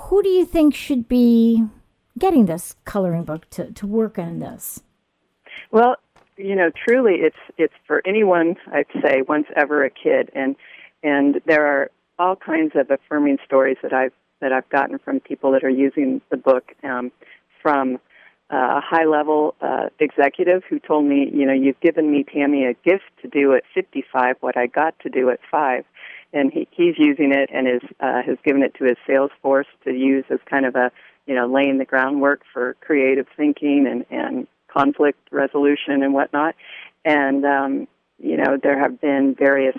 Who 0.08 0.22
do 0.22 0.30
you 0.30 0.46
think 0.46 0.74
should 0.74 1.06
be 1.06 1.64
getting 2.18 2.46
this 2.46 2.76
coloring 2.86 3.24
book 3.24 3.48
to, 3.50 3.70
to 3.72 3.86
work 3.86 4.18
on 4.18 4.38
this? 4.38 4.82
Well, 5.70 5.96
you 6.38 6.56
know, 6.56 6.70
truly, 6.70 7.16
it's 7.16 7.36
it's 7.58 7.74
for 7.86 8.00
anyone. 8.06 8.56
I'd 8.72 8.86
say 9.02 9.20
once 9.20 9.48
ever 9.54 9.84
a 9.84 9.90
kid, 9.90 10.30
and 10.34 10.56
and 11.02 11.42
there 11.44 11.66
are 11.66 11.90
all 12.18 12.36
kinds 12.36 12.72
of 12.74 12.90
affirming 12.90 13.36
stories 13.44 13.76
that 13.82 13.92
I've 13.92 14.14
that 14.40 14.50
I've 14.50 14.68
gotten 14.70 14.98
from 14.98 15.20
people 15.20 15.52
that 15.52 15.62
are 15.62 15.68
using 15.68 16.22
the 16.30 16.38
book, 16.38 16.72
um, 16.82 17.12
from 17.60 17.98
a 18.50 18.80
high 18.80 19.04
level 19.04 19.54
uh, 19.60 19.88
executive 20.00 20.62
who 20.70 20.78
told 20.78 21.04
me, 21.04 21.30
you 21.30 21.44
know, 21.44 21.52
you've 21.52 21.80
given 21.80 22.10
me, 22.10 22.24
Tammy, 22.24 22.64
a 22.64 22.72
gift 22.72 23.04
to 23.20 23.28
do 23.28 23.52
at 23.54 23.62
55 23.74 24.36
what 24.40 24.56
I 24.56 24.66
got 24.66 24.98
to 25.00 25.10
do 25.10 25.28
at 25.28 25.40
5. 25.50 25.84
And 26.32 26.52
he, 26.52 26.68
he's 26.70 26.94
using 26.98 27.32
it 27.32 27.50
and 27.52 27.66
is, 27.66 27.82
uh, 28.00 28.22
has 28.22 28.36
given 28.44 28.62
it 28.62 28.74
to 28.76 28.84
his 28.84 28.96
sales 29.06 29.30
force 29.42 29.66
to 29.84 29.92
use 29.92 30.24
as 30.30 30.38
kind 30.48 30.66
of 30.66 30.74
a, 30.76 30.90
you 31.26 31.34
know, 31.34 31.46
laying 31.46 31.78
the 31.78 31.84
groundwork 31.84 32.42
for 32.52 32.76
creative 32.80 33.26
thinking 33.36 33.86
and, 33.88 34.04
and 34.10 34.46
conflict 34.68 35.18
resolution 35.30 36.02
and 36.02 36.12
whatnot. 36.12 36.54
And, 37.04 37.44
um, 37.44 37.88
you 38.18 38.36
know, 38.36 38.58
there 38.62 38.78
have 38.78 39.00
been 39.00 39.34
various 39.38 39.76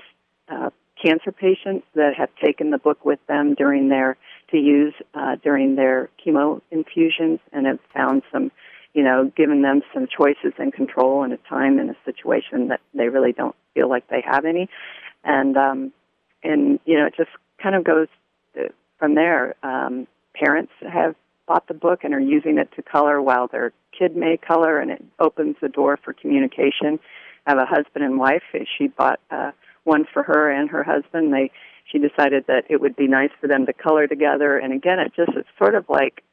uh, 0.47 0.69
cancer 1.01 1.31
patients 1.31 1.85
that 1.95 2.13
have 2.17 2.29
taken 2.43 2.71
the 2.71 2.77
book 2.77 3.05
with 3.05 3.19
them 3.27 3.53
during 3.53 3.89
their 3.89 4.17
to 4.51 4.57
use 4.57 4.93
uh, 5.13 5.35
during 5.43 5.75
their 5.75 6.09
chemo 6.25 6.61
infusions 6.71 7.39
and 7.51 7.67
have 7.67 7.79
found 7.93 8.23
some, 8.31 8.51
you 8.93 9.03
know, 9.03 9.31
given 9.35 9.61
them 9.61 9.81
some 9.93 10.07
choices 10.07 10.53
and 10.57 10.73
control 10.73 11.23
in 11.23 11.31
a 11.31 11.37
time 11.37 11.79
in 11.79 11.89
a 11.89 11.95
situation 12.05 12.69
that 12.69 12.81
they 12.93 13.07
really 13.09 13.31
don't 13.31 13.55
feel 13.73 13.87
like 13.87 14.07
they 14.09 14.23
have 14.25 14.45
any, 14.45 14.67
and 15.23 15.55
um, 15.55 15.93
and 16.43 16.79
you 16.85 16.97
know 16.97 17.05
it 17.05 17.13
just 17.15 17.31
kind 17.61 17.75
of 17.75 17.83
goes 17.83 18.07
uh, 18.59 18.69
from 18.97 19.15
there. 19.15 19.55
Um, 19.63 20.07
parents 20.33 20.71
have 20.81 21.15
bought 21.47 21.67
the 21.67 21.73
book 21.73 22.03
and 22.03 22.13
are 22.13 22.19
using 22.19 22.57
it 22.57 22.69
to 22.75 22.81
color 22.81 23.21
while 23.21 23.47
their 23.47 23.73
kid 23.97 24.15
may 24.15 24.37
color, 24.37 24.79
and 24.79 24.91
it 24.91 25.03
opens 25.19 25.55
the 25.61 25.69
door 25.69 25.97
for 26.03 26.13
communication. 26.13 26.99
I 27.45 27.51
have 27.51 27.57
a 27.57 27.65
husband 27.65 28.03
and 28.05 28.19
wife. 28.19 28.43
She 28.77 28.87
bought. 28.87 29.19
Uh, 29.29 29.51
one 29.89 30.05
for 30.13 30.23
her 30.23 30.49
and 30.49 30.69
her 30.69 30.83
husband. 30.83 31.33
They 31.33 31.51
she 31.91 31.97
decided 31.97 32.45
that 32.47 32.65
it 32.69 32.79
would 32.79 32.95
be 32.95 33.07
nice 33.07 33.31
for 33.41 33.47
them 33.47 33.65
to 33.65 33.73
color 33.73 34.07
together. 34.07 34.57
And 34.57 34.71
again, 34.71 34.99
it 34.99 35.11
just 35.15 35.31
it's 35.35 35.49
sort 35.57 35.75
of 35.75 35.85
like 35.89 36.23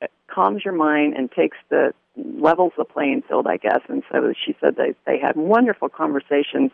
it 0.00 0.10
calms 0.28 0.64
your 0.64 0.74
mind 0.74 1.14
and 1.16 1.30
takes 1.30 1.56
the 1.68 1.92
levels 2.16 2.72
the 2.76 2.84
playing 2.84 3.22
field, 3.28 3.46
I 3.46 3.56
guess. 3.56 3.80
And 3.88 4.02
so 4.10 4.32
she 4.46 4.56
said 4.60 4.76
they 4.76 4.94
they 5.06 5.18
had 5.18 5.36
wonderful 5.36 5.88
conversations 5.88 6.70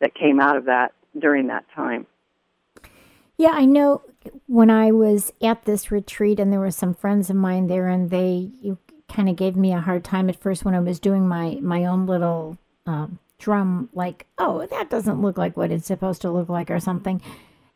that 0.00 0.14
came 0.14 0.40
out 0.40 0.56
of 0.56 0.66
that 0.66 0.92
during 1.18 1.46
that 1.46 1.64
time. 1.74 2.06
Yeah, 3.38 3.52
I 3.52 3.64
know 3.64 4.02
when 4.46 4.68
I 4.68 4.90
was 4.90 5.32
at 5.40 5.64
this 5.64 5.90
retreat 5.90 6.38
and 6.38 6.52
there 6.52 6.60
were 6.60 6.70
some 6.70 6.92
friends 6.92 7.30
of 7.30 7.36
mine 7.36 7.68
there 7.68 7.88
and 7.88 8.10
they 8.10 8.50
you 8.60 8.78
kind 9.08 9.28
of 9.28 9.36
gave 9.36 9.56
me 9.56 9.72
a 9.72 9.80
hard 9.80 10.04
time 10.04 10.28
at 10.28 10.40
first 10.40 10.64
when 10.64 10.74
I 10.74 10.80
was 10.80 11.00
doing 11.00 11.26
my 11.26 11.58
my 11.62 11.84
own 11.84 12.06
little 12.06 12.58
um, 12.84 13.18
drum 13.38 13.88
like, 13.94 14.26
oh, 14.38 14.66
that 14.66 14.90
doesn't 14.90 15.22
look 15.22 15.38
like 15.38 15.56
what 15.56 15.70
it's 15.70 15.86
supposed 15.86 16.20
to 16.22 16.30
look 16.30 16.48
like 16.48 16.70
or 16.70 16.80
something. 16.80 17.22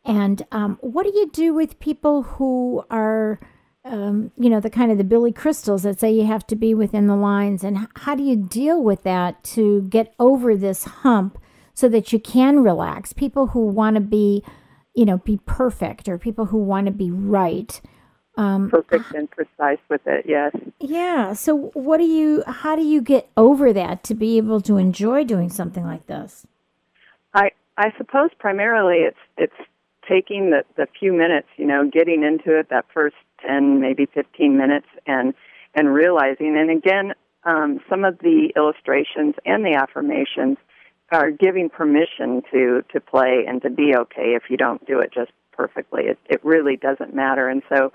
And 0.05 0.45
um, 0.51 0.77
what 0.81 1.03
do 1.03 1.13
you 1.15 1.29
do 1.31 1.53
with 1.53 1.79
people 1.79 2.23
who 2.23 2.83
are, 2.91 3.39
um, 3.85 4.31
you 4.37 4.49
know, 4.49 4.59
the 4.59 4.69
kind 4.69 4.91
of 4.91 4.97
the 4.97 5.03
Billy 5.05 5.31
Crystals 5.31 5.83
that 5.83 5.99
say 5.99 6.11
you 6.11 6.25
have 6.25 6.45
to 6.47 6.55
be 6.57 6.73
within 6.73 7.07
the 7.07 7.15
lines? 7.15 7.63
And 7.63 7.87
how 7.95 8.13
do 8.15 8.23
you 8.23 8.35
deal 8.35 8.83
with 8.83 9.03
that 9.03 9.41
to 9.45 9.83
get 9.83 10.13
over 10.19 10.55
this 10.57 10.83
hump 10.83 11.37
so 11.73 11.87
that 11.87 12.11
you 12.11 12.19
can 12.19 12.61
relax? 12.61 13.13
People 13.13 13.47
who 13.47 13.65
want 13.65 13.95
to 13.95 14.01
be, 14.01 14.43
you 14.93 15.05
know, 15.05 15.17
be 15.17 15.39
perfect 15.45 16.07
or 16.07 16.17
people 16.17 16.45
who 16.45 16.57
want 16.57 16.85
to 16.85 16.91
be 16.91 17.11
right. 17.11 17.81
Um, 18.35 18.71
Perfect 18.71 19.13
and 19.13 19.29
precise 19.29 19.77
with 19.89 20.01
it, 20.07 20.25
yes. 20.27 20.55
Yeah. 20.79 21.33
So, 21.33 21.71
what 21.75 21.97
do 21.97 22.05
you? 22.05 22.43
How 22.47 22.75
do 22.75 22.81
you 22.81 22.99
get 22.99 23.29
over 23.37 23.71
that 23.73 24.03
to 24.05 24.15
be 24.15 24.37
able 24.37 24.59
to 24.61 24.77
enjoy 24.77 25.23
doing 25.23 25.49
something 25.49 25.85
like 25.85 26.07
this? 26.07 26.47
I 27.35 27.51
I 27.77 27.93
suppose 27.97 28.31
primarily 28.39 29.01
it's 29.01 29.19
it's 29.37 29.69
taking 30.09 30.49
the 30.49 30.63
the 30.77 30.87
few 30.99 31.13
minutes, 31.13 31.47
you 31.57 31.65
know, 31.65 31.87
getting 31.87 32.23
into 32.23 32.57
it 32.57 32.69
that 32.69 32.85
first 32.91 33.15
ten, 33.45 33.79
maybe 33.79 34.07
fifteen 34.07 34.57
minutes, 34.57 34.87
and 35.05 35.35
and 35.75 35.93
realizing. 35.93 36.57
And 36.57 36.71
again, 36.71 37.13
um, 37.43 37.81
some 37.89 38.03
of 38.03 38.17
the 38.19 38.51
illustrations 38.55 39.35
and 39.45 39.63
the 39.63 39.75
affirmations 39.75 40.57
are 41.13 41.31
giving 41.31 41.69
permission 41.69 42.41
to 42.51 42.83
to 42.91 42.99
play 42.99 43.45
and 43.47 43.61
to 43.61 43.69
be 43.69 43.95
okay 43.95 44.35
if 44.35 44.43
you 44.49 44.57
don't 44.57 44.85
do 44.85 44.99
it 44.99 45.11
just 45.13 45.31
perfectly. 45.51 46.03
It 46.03 46.19
it 46.29 46.43
really 46.43 46.77
doesn't 46.77 47.13
matter, 47.13 47.47
and 47.47 47.61
so 47.69 47.93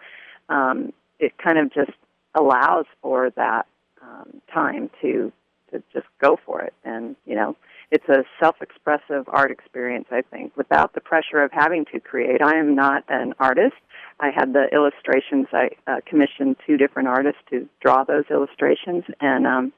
um, 0.49 0.93
it 1.19 1.37
kind 1.39 1.59
of 1.59 1.73
just 1.73 1.97
allows 2.35 2.87
for 3.03 3.31
that 3.31 3.67
um, 4.03 4.41
time 4.53 4.91
to 5.03 5.33
to 5.73 5.83
just 5.93 6.07
go 6.21 6.39
for 6.45 6.63
it. 6.63 6.73
And 6.85 7.17
you 7.27 7.35
know, 7.35 7.57
it's 7.91 8.09
a 8.09 8.25
self-expressive 8.41 9.25
art 9.29 9.51
experience. 9.51 10.07
I 10.11 10.23
think 10.23 10.57
without 10.57 10.95
the 10.95 11.01
pressure 11.01 11.43
of 11.43 11.51
having 11.53 11.85
to 11.93 12.01
create. 12.01 12.43
I 12.43 12.57
am 12.57 12.75
not 12.75 13.05
an 13.09 13.35
artist. 13.39 13.77
I 14.21 14.31
had 14.35 14.53
the 14.53 14.67
illustrations. 14.73 15.47
I 15.53 15.71
uh, 15.87 15.97
commissioned 16.07 16.57
two 16.67 16.77
different 16.77 17.09
artists 17.09 17.41
to 17.51 17.69
draw 17.81 18.05
those 18.05 18.25
illustrations, 18.31 19.05
and 19.21 19.47
um, 19.47 19.73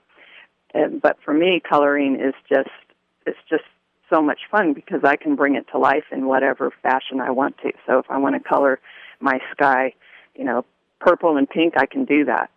and, 0.72 1.02
but 1.02 1.16
for 1.24 1.34
me, 1.34 1.60
coloring 1.68 2.14
is 2.14 2.34
just 2.48 2.70
it's 3.26 3.38
just 3.48 3.64
so 4.08 4.20
much 4.20 4.40
fun 4.50 4.72
because 4.72 5.00
I 5.04 5.16
can 5.16 5.36
bring 5.36 5.54
it 5.54 5.66
to 5.72 5.78
life 5.78 6.04
in 6.10 6.26
whatever 6.26 6.72
fashion 6.82 7.20
I 7.20 7.30
want 7.30 7.56
to. 7.58 7.72
So 7.86 7.98
if 7.98 8.06
I 8.10 8.18
want 8.18 8.34
to 8.34 8.48
color 8.48 8.80
my 9.20 9.38
sky 9.52 9.94
you 10.40 10.44
know, 10.44 10.64
purple 11.00 11.36
and 11.36 11.48
pink, 11.48 11.74
I 11.76 11.86
can 11.86 12.04
do 12.04 12.24
that. 12.24 12.50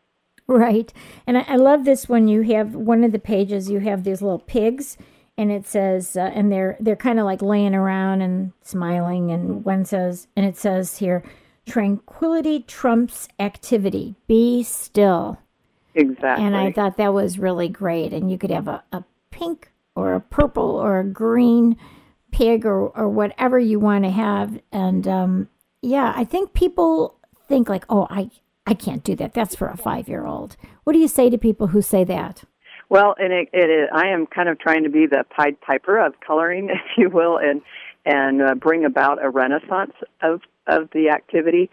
Right. 0.47 0.91
And 1.27 1.37
I, 1.37 1.45
I 1.47 1.55
love 1.55 1.85
this 1.85 2.09
one. 2.09 2.27
you 2.27 2.41
have 2.41 2.75
one 2.75 3.03
of 3.03 3.11
the 3.11 3.19
pages, 3.19 3.69
you 3.69 3.79
have 3.79 4.03
these 4.03 4.21
little 4.21 4.39
pigs 4.39 4.97
and 5.37 5.51
it 5.51 5.65
says, 5.65 6.15
uh, 6.15 6.31
and 6.33 6.51
they're, 6.51 6.77
they're 6.79 6.95
kind 6.95 7.19
of 7.19 7.25
like 7.25 7.41
laying 7.41 7.75
around 7.75 8.21
and 8.21 8.53
smiling. 8.61 9.31
And 9.31 9.65
one 9.65 9.83
says, 9.83 10.27
and 10.35 10.45
it 10.45 10.57
says 10.57 10.97
here, 10.97 11.23
tranquility 11.65 12.61
trumps 12.61 13.27
activity. 13.39 14.15
Be 14.27 14.63
still. 14.63 15.39
Exactly. 15.95 16.45
And 16.45 16.55
I 16.55 16.71
thought 16.71 16.97
that 16.97 17.13
was 17.13 17.39
really 17.39 17.67
great. 17.69 18.13
And 18.13 18.31
you 18.31 18.37
could 18.37 18.51
have 18.51 18.67
a, 18.67 18.83
a 18.91 19.03
pink 19.31 19.71
or 19.95 20.13
a 20.13 20.21
purple 20.21 20.75
or 20.75 20.99
a 20.99 21.03
green 21.03 21.77
pig 22.31 22.65
or, 22.65 22.89
or 22.89 23.07
whatever 23.07 23.59
you 23.59 23.79
want 23.79 24.03
to 24.03 24.09
have. 24.09 24.59
And 24.71 25.07
um, 25.07 25.49
yeah, 25.81 26.13
I 26.15 26.23
think 26.23 26.53
people 26.53 27.19
think 27.47 27.69
like, 27.69 27.85
oh, 27.89 28.07
I, 28.09 28.29
I 28.65 28.73
can't 28.73 29.03
do 29.03 29.15
that. 29.17 29.33
That's 29.33 29.55
for 29.55 29.67
a 29.67 29.77
five 29.77 30.07
year 30.07 30.25
old. 30.25 30.57
What 30.83 30.93
do 30.93 30.99
you 30.99 31.07
say 31.07 31.29
to 31.29 31.37
people 31.37 31.67
who 31.67 31.81
say 31.81 32.03
that? 32.05 32.43
Well, 32.89 33.15
and 33.17 33.33
it, 33.33 33.49
it 33.53 33.69
is, 33.69 33.89
I 33.93 34.07
am 34.07 34.27
kind 34.27 34.49
of 34.49 34.59
trying 34.59 34.83
to 34.83 34.89
be 34.89 35.07
the 35.07 35.25
Pied 35.35 35.59
Piper 35.61 35.97
of 35.97 36.13
coloring, 36.25 36.69
if 36.71 36.97
you 36.97 37.09
will, 37.09 37.37
and 37.37 37.61
and 38.05 38.41
uh, 38.41 38.55
bring 38.55 38.83
about 38.83 39.23
a 39.23 39.29
renaissance 39.29 39.93
of 40.21 40.41
of 40.67 40.89
the 40.93 41.09
activity. 41.09 41.69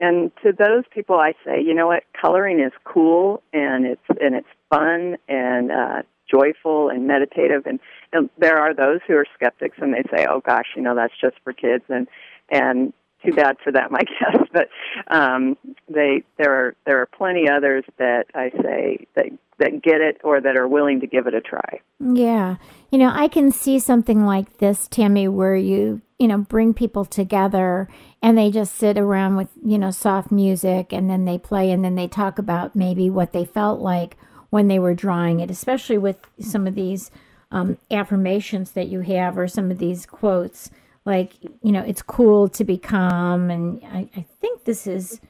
And 0.00 0.32
to 0.42 0.52
those 0.52 0.84
people, 0.92 1.16
I 1.16 1.34
say, 1.44 1.62
you 1.62 1.74
know 1.74 1.86
what, 1.86 2.02
coloring 2.20 2.60
is 2.60 2.72
cool 2.84 3.42
and 3.52 3.86
it's 3.86 4.02
and 4.20 4.34
it's 4.34 4.48
fun, 4.70 5.16
and 5.28 5.70
uh, 5.70 6.02
joyful 6.30 6.88
and 6.88 7.06
meditative. 7.06 7.66
And, 7.66 7.80
and 8.12 8.30
there 8.38 8.58
are 8.58 8.74
those 8.74 9.00
who 9.06 9.14
are 9.14 9.26
skeptics 9.34 9.78
and 9.80 9.94
they 9.94 10.02
say 10.16 10.26
oh 10.28 10.40
gosh 10.40 10.66
you 10.76 10.82
know 10.82 10.94
that's 10.94 11.14
just 11.20 11.36
for 11.44 11.52
kids. 11.52 11.84
And 11.88 12.08
and 12.50 12.92
too 13.24 13.32
bad 13.32 13.56
for 13.62 13.72
them 13.72 13.90
i 13.94 14.02
guess. 14.02 14.48
But 14.52 14.68
um 15.08 15.56
they 15.88 16.22
there 16.38 16.52
are 16.52 16.76
there 16.86 17.00
are 17.00 17.06
plenty 17.06 17.48
others 17.48 17.84
that 17.98 18.26
i 18.34 18.50
say 18.62 19.06
that 19.14 19.26
that 19.58 19.82
get 19.82 20.00
it 20.00 20.20
or 20.24 20.40
that 20.40 20.56
are 20.56 20.66
willing 20.66 21.00
to 21.00 21.06
give 21.06 21.28
it 21.28 21.34
a 21.34 21.40
try. 21.40 21.80
Yeah. 22.00 22.56
You 22.90 22.98
know 22.98 23.10
i 23.12 23.28
can 23.28 23.50
see 23.50 23.78
something 23.78 24.24
like 24.24 24.58
this 24.58 24.88
tammy 24.88 25.28
where 25.28 25.56
you 25.56 26.02
you 26.18 26.28
know 26.28 26.38
bring 26.38 26.74
people 26.74 27.04
together 27.04 27.88
and 28.22 28.38
they 28.38 28.50
just 28.50 28.74
sit 28.74 28.96
around 28.96 29.36
with 29.36 29.48
you 29.64 29.78
know 29.78 29.90
soft 29.90 30.30
music 30.30 30.92
and 30.92 31.10
then 31.10 31.24
they 31.24 31.38
play 31.38 31.70
and 31.70 31.84
then 31.84 31.94
they 31.96 32.08
talk 32.08 32.38
about 32.38 32.76
maybe 32.76 33.10
what 33.10 33.32
they 33.32 33.44
felt 33.44 33.80
like 33.80 34.16
when 34.54 34.68
they 34.68 34.78
were 34.78 34.94
drawing 34.94 35.40
it, 35.40 35.50
especially 35.50 35.98
with 35.98 36.28
some 36.38 36.68
of 36.68 36.76
these 36.76 37.10
um, 37.50 37.76
affirmations 37.90 38.70
that 38.70 38.86
you 38.86 39.00
have 39.00 39.36
or 39.36 39.48
some 39.48 39.68
of 39.68 39.78
these 39.78 40.06
quotes. 40.06 40.70
Like, 41.04 41.32
you 41.60 41.72
know, 41.72 41.80
it's 41.80 42.02
cool 42.02 42.48
to 42.50 42.62
be 42.62 42.78
calm. 42.78 43.50
And 43.50 43.82
I, 43.82 44.08
I 44.16 44.24
think 44.40 44.62
this 44.62 44.86
is, 44.86 45.20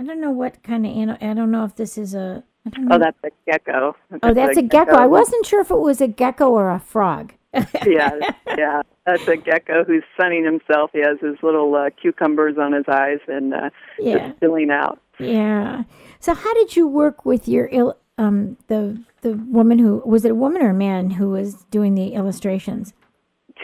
I 0.00 0.04
don't 0.04 0.22
know 0.22 0.30
what 0.30 0.62
kind 0.62 0.86
of, 0.86 1.18
I 1.20 1.34
don't 1.34 1.50
know 1.50 1.64
if 1.64 1.76
this 1.76 1.98
is 1.98 2.14
a, 2.14 2.44
Oh, 2.90 2.98
that's 2.98 3.18
a 3.24 3.30
gecko. 3.44 3.94
That's 4.08 4.20
oh, 4.22 4.32
that's 4.32 4.56
a, 4.56 4.60
a 4.60 4.62
gecko. 4.62 4.92
gecko. 4.92 5.02
I 5.02 5.06
wasn't 5.06 5.44
sure 5.44 5.60
if 5.60 5.70
it 5.70 5.78
was 5.78 6.00
a 6.00 6.08
gecko 6.08 6.48
or 6.48 6.70
a 6.70 6.80
frog. 6.80 7.34
yeah, 7.86 8.12
yeah. 8.56 8.80
That's 9.04 9.26
a 9.28 9.36
gecko 9.36 9.84
who's 9.84 10.04
sunning 10.18 10.44
himself. 10.44 10.92
He 10.94 11.00
has 11.00 11.18
his 11.20 11.34
little 11.42 11.74
uh, 11.74 11.90
cucumbers 12.00 12.56
on 12.58 12.72
his 12.72 12.84
eyes 12.88 13.18
and 13.26 13.52
uh, 13.52 13.70
yeah. 13.98 14.28
just 14.28 14.40
chilling 14.40 14.70
out. 14.70 15.00
Yeah. 15.18 15.82
So, 16.20 16.34
how 16.34 16.54
did 16.54 16.76
you 16.76 16.86
work 16.86 17.26
with 17.26 17.48
your 17.48 17.68
il- 17.72 17.98
um, 18.18 18.56
the 18.68 19.02
the 19.22 19.34
woman 19.34 19.78
who 19.78 20.02
was 20.04 20.24
it 20.24 20.32
a 20.32 20.34
woman 20.34 20.62
or 20.62 20.70
a 20.70 20.74
man 20.74 21.10
who 21.10 21.30
was 21.30 21.64
doing 21.70 21.94
the 21.94 22.14
illustrations? 22.14 22.92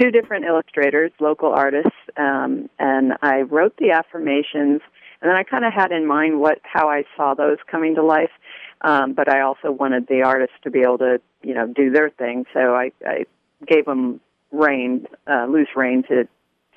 Two 0.00 0.10
different 0.10 0.44
illustrators, 0.44 1.10
local 1.20 1.52
artists, 1.52 1.90
um, 2.16 2.70
and 2.78 3.14
I 3.22 3.40
wrote 3.40 3.76
the 3.78 3.90
affirmations, 3.90 4.80
and 5.20 5.28
then 5.28 5.34
I 5.36 5.42
kind 5.42 5.64
of 5.64 5.72
had 5.72 5.90
in 5.92 6.06
mind 6.06 6.40
what 6.40 6.60
how 6.62 6.88
I 6.88 7.04
saw 7.16 7.34
those 7.34 7.58
coming 7.70 7.94
to 7.96 8.02
life. 8.02 8.30
Um, 8.80 9.12
but 9.12 9.28
I 9.28 9.40
also 9.40 9.72
wanted 9.72 10.06
the 10.06 10.22
artists 10.22 10.54
to 10.62 10.70
be 10.70 10.80
able 10.80 10.98
to, 10.98 11.20
you 11.42 11.52
know, 11.52 11.66
do 11.66 11.90
their 11.90 12.10
thing. 12.10 12.44
So 12.54 12.76
I, 12.76 12.92
I 13.04 13.24
gave 13.66 13.86
them 13.86 14.20
rein, 14.52 15.08
uh, 15.26 15.46
loose 15.46 15.68
rein 15.74 16.04
to 16.04 16.28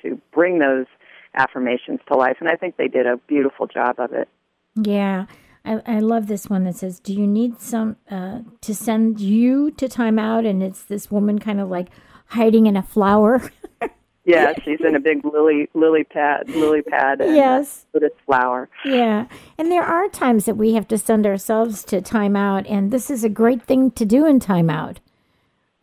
to 0.02 0.20
bring 0.32 0.58
those 0.58 0.86
affirmations 1.34 2.00
to 2.08 2.16
life, 2.16 2.38
and 2.40 2.48
I 2.48 2.56
think 2.56 2.76
they 2.76 2.88
did 2.88 3.06
a 3.06 3.16
beautiful 3.16 3.66
job 3.66 3.98
of 3.98 4.12
it. 4.12 4.28
Yeah, 4.74 5.26
I, 5.64 5.80
I 5.86 5.98
love 6.00 6.26
this 6.26 6.48
one 6.48 6.64
that 6.64 6.76
says, 6.76 6.98
"Do 6.98 7.12
you 7.12 7.26
need 7.26 7.60
some 7.60 7.96
uh, 8.10 8.40
to 8.60 8.74
send 8.74 9.20
you 9.20 9.70
to 9.72 9.88
timeout?" 9.88 10.48
And 10.48 10.62
it's 10.62 10.82
this 10.82 11.10
woman 11.10 11.38
kind 11.38 11.60
of 11.60 11.68
like 11.68 11.88
hiding 12.26 12.66
in 12.66 12.76
a 12.76 12.82
flower. 12.82 13.50
yeah, 14.24 14.54
she's 14.64 14.80
in 14.80 14.94
a 14.94 15.00
big 15.00 15.24
lily 15.24 15.68
lily 15.74 16.04
pad, 16.04 16.48
lily 16.50 16.82
pad. 16.82 17.20
And 17.20 17.36
yes, 17.36 17.86
with 17.92 18.02
its 18.02 18.18
flower. 18.26 18.68
Yeah, 18.84 19.26
and 19.56 19.70
there 19.70 19.84
are 19.84 20.08
times 20.08 20.46
that 20.46 20.56
we 20.56 20.74
have 20.74 20.88
to 20.88 20.98
send 20.98 21.26
ourselves 21.26 21.84
to 21.84 22.00
timeout, 22.00 22.68
and 22.68 22.90
this 22.90 23.10
is 23.10 23.22
a 23.22 23.28
great 23.28 23.62
thing 23.62 23.90
to 23.92 24.04
do 24.04 24.26
in 24.26 24.40
timeout. 24.40 24.98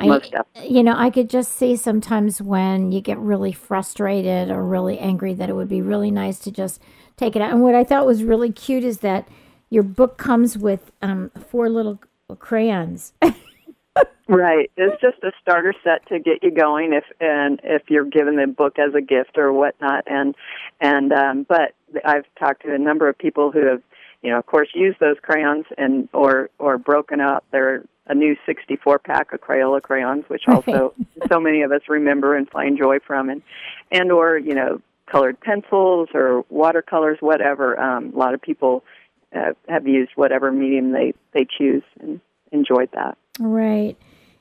Most 0.07 0.31
definitely. 0.31 0.75
You 0.75 0.83
know, 0.83 0.95
I 0.95 1.09
could 1.09 1.29
just 1.29 1.53
see 1.55 1.75
sometimes 1.75 2.41
when 2.41 2.91
you 2.91 3.01
get 3.01 3.17
really 3.17 3.51
frustrated 3.51 4.49
or 4.49 4.63
really 4.63 4.97
angry 4.97 5.33
that 5.33 5.49
it 5.49 5.53
would 5.53 5.67
be 5.67 5.81
really 5.81 6.11
nice 6.11 6.39
to 6.39 6.51
just 6.51 6.81
take 7.17 7.35
it 7.35 7.41
out. 7.41 7.51
And 7.51 7.61
what 7.61 7.75
I 7.75 7.83
thought 7.83 8.05
was 8.05 8.23
really 8.23 8.51
cute 8.51 8.83
is 8.83 8.99
that 8.99 9.27
your 9.69 9.83
book 9.83 10.17
comes 10.17 10.57
with 10.57 10.91
um, 11.01 11.31
four 11.49 11.69
little 11.69 11.99
crayons. 12.39 13.13
right. 14.27 14.71
It's 14.77 15.01
just 15.01 15.23
a 15.23 15.31
starter 15.41 15.73
set 15.83 16.07
to 16.09 16.19
get 16.19 16.43
you 16.43 16.51
going 16.51 16.93
if 16.93 17.03
and 17.19 17.59
if 17.63 17.83
you're 17.89 18.05
given 18.05 18.35
the 18.35 18.47
book 18.47 18.77
as 18.79 18.93
a 18.95 19.01
gift 19.01 19.37
or 19.37 19.53
whatnot. 19.53 20.05
And 20.07 20.35
and 20.79 21.11
um, 21.13 21.45
but 21.47 21.73
I've 22.05 22.25
talked 22.37 22.63
to 22.63 22.73
a 22.73 22.79
number 22.79 23.09
of 23.09 23.17
people 23.17 23.51
who 23.51 23.65
have, 23.65 23.81
you 24.21 24.31
know, 24.31 24.39
of 24.39 24.45
course, 24.45 24.69
used 24.73 24.99
those 24.99 25.17
crayons 25.21 25.65
and 25.77 26.09
or 26.13 26.49
or 26.59 26.77
broken 26.77 27.21
up 27.21 27.45
their 27.51 27.83
a 28.07 28.15
new 28.15 28.35
64 28.47 28.97
pack 28.99 29.33
of 29.33 29.41
Crayola 29.41 29.83
crayons, 29.83 30.25
which 30.29 30.47
also 30.47 30.95
so 31.29 31.39
many 31.39 31.61
of 31.61 31.71
us 31.71 31.81
remember 31.87 32.35
and 32.35 32.49
find 32.49 32.77
joy 32.77 32.97
from, 33.05 33.29
and 33.29 33.43
and 33.91 34.11
or 34.11 34.37
you 34.37 34.55
know 34.55 34.81
colored 35.05 35.39
pencils 35.39 36.09
or 36.13 36.43
watercolors, 36.49 37.17
whatever. 37.19 37.79
Um, 37.79 38.11
a 38.13 38.17
lot 38.17 38.33
of 38.33 38.41
people 38.41 38.83
have 39.31 39.87
used 39.87 40.11
whatever 40.15 40.51
medium 40.51 40.91
they 40.91 41.13
they 41.33 41.45
choose 41.45 41.83
and 41.99 42.19
enjoyed 42.51 42.89
that. 42.93 43.17
Right. 43.39 43.97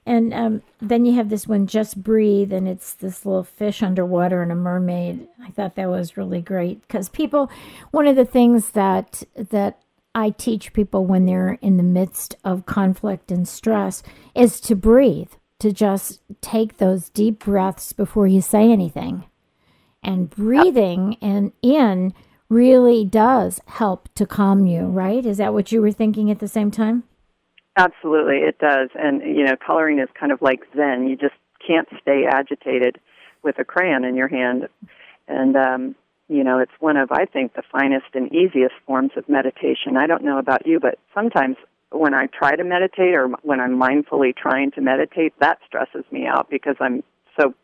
And 0.07 0.33
um, 0.33 0.62
then 0.81 1.05
you 1.05 1.16
have 1.16 1.29
this 1.29 1.46
one, 1.46 1.66
Just 1.66 2.03
Breathe, 2.03 2.51
and 2.51 2.66
it's 2.66 2.94
this 2.94 3.27
little 3.27 3.44
fish 3.44 3.83
underwater 3.83 4.40
and 4.40 4.51
a 4.51 4.55
mermaid. 4.55 5.29
I 5.44 5.51
thought 5.51 5.74
that 5.74 5.90
was 5.90 6.16
really 6.16 6.40
great 6.40 6.81
because 6.81 7.11
people, 7.11 7.51
one 7.90 8.07
of 8.07 8.16
the 8.16 8.24
things 8.24 8.70
that 8.70 9.22
that 9.37 9.83
I 10.14 10.31
teach 10.31 10.72
people 10.72 11.05
when 11.05 11.27
they're 11.27 11.59
in 11.61 11.77
the 11.77 11.83
midst 11.83 12.37
of 12.42 12.64
conflict 12.64 13.31
and 13.31 13.46
stress 13.46 14.03
is 14.35 14.61
to 14.62 14.74
breathe, 14.74 15.33
to 15.59 15.72
just 15.72 16.22
take 16.40 16.79
those 16.79 17.11
deep 17.11 17.44
breaths 17.44 17.92
before 17.92 18.27
you 18.27 18.40
say 18.40 18.72
anything. 18.72 19.27
And 20.03 20.31
breathing 20.31 21.18
and 21.20 21.53
in 21.61 22.14
really 22.48 23.04
does 23.04 23.61
help 23.66 24.08
to 24.14 24.26
calm 24.26 24.66
you, 24.66 24.87
right? 24.87 25.24
Is 25.24 25.37
that 25.38 25.52
what 25.52 25.70
you 25.70 25.80
were 25.80 25.92
thinking 25.92 26.30
at 26.30 26.38
the 26.38 26.48
same 26.48 26.70
time? 26.70 27.04
Absolutely, 27.76 28.38
it 28.38 28.58
does. 28.58 28.88
And, 28.94 29.22
you 29.22 29.44
know, 29.44 29.54
coloring 29.64 29.98
is 29.98 30.08
kind 30.18 30.32
of 30.32 30.42
like 30.42 30.61
Zen. 30.74 31.06
You 31.08 31.16
just 31.16 31.34
can't 31.64 31.88
stay 32.00 32.24
agitated 32.28 32.98
with 33.42 33.58
a 33.58 33.64
crayon 33.64 34.04
in 34.04 34.16
your 34.16 34.28
hand. 34.28 34.68
And, 35.28 35.56
um, 35.56 35.94
you 36.28 36.42
know, 36.42 36.58
it's 36.58 36.72
one 36.80 36.96
of, 36.96 37.12
I 37.12 37.24
think, 37.24 37.54
the 37.54 37.62
finest 37.70 38.06
and 38.14 38.32
easiest 38.32 38.74
forms 38.87 39.12
of 39.16 39.28
meditation. 39.28 39.96
I 39.96 40.06
don't 40.06 40.24
know 40.24 40.38
about 40.38 40.66
you, 40.66 40.80
but 40.80 40.98
sometimes 41.14 41.56
when 41.90 42.14
I 42.14 42.26
try 42.26 42.56
to 42.56 42.64
meditate 42.64 43.14
or 43.14 43.28
when 43.42 43.61
I'm 43.61 43.78
mindfully 43.78 44.37
trying 44.37 44.72
to 44.72 44.80
meditate, 44.80 45.34
that 45.40 45.58
stresses 45.66 46.04
me 46.11 46.26
out 46.26 46.48
because 46.50 46.76
I'm 46.80 47.02
so 47.40 47.54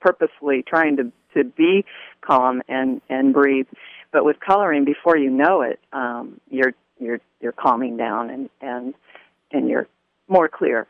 purposely 0.00 0.64
trying 0.66 0.96
to, 0.96 1.12
to 1.34 1.44
be 1.44 1.84
calm 2.20 2.62
and, 2.68 3.00
and 3.08 3.34
breathe. 3.34 3.66
But 4.12 4.24
with 4.24 4.40
coloring, 4.40 4.84
before 4.84 5.16
you 5.16 5.30
know 5.30 5.62
it, 5.62 5.80
um, 5.92 6.40
you're 6.50 6.72
you're 6.98 7.20
you're 7.40 7.52
calming 7.52 7.96
down 7.96 8.30
and 8.30 8.50
and 8.60 8.94
and 9.52 9.68
you're 9.68 9.88
more 10.28 10.48
clear. 10.48 10.86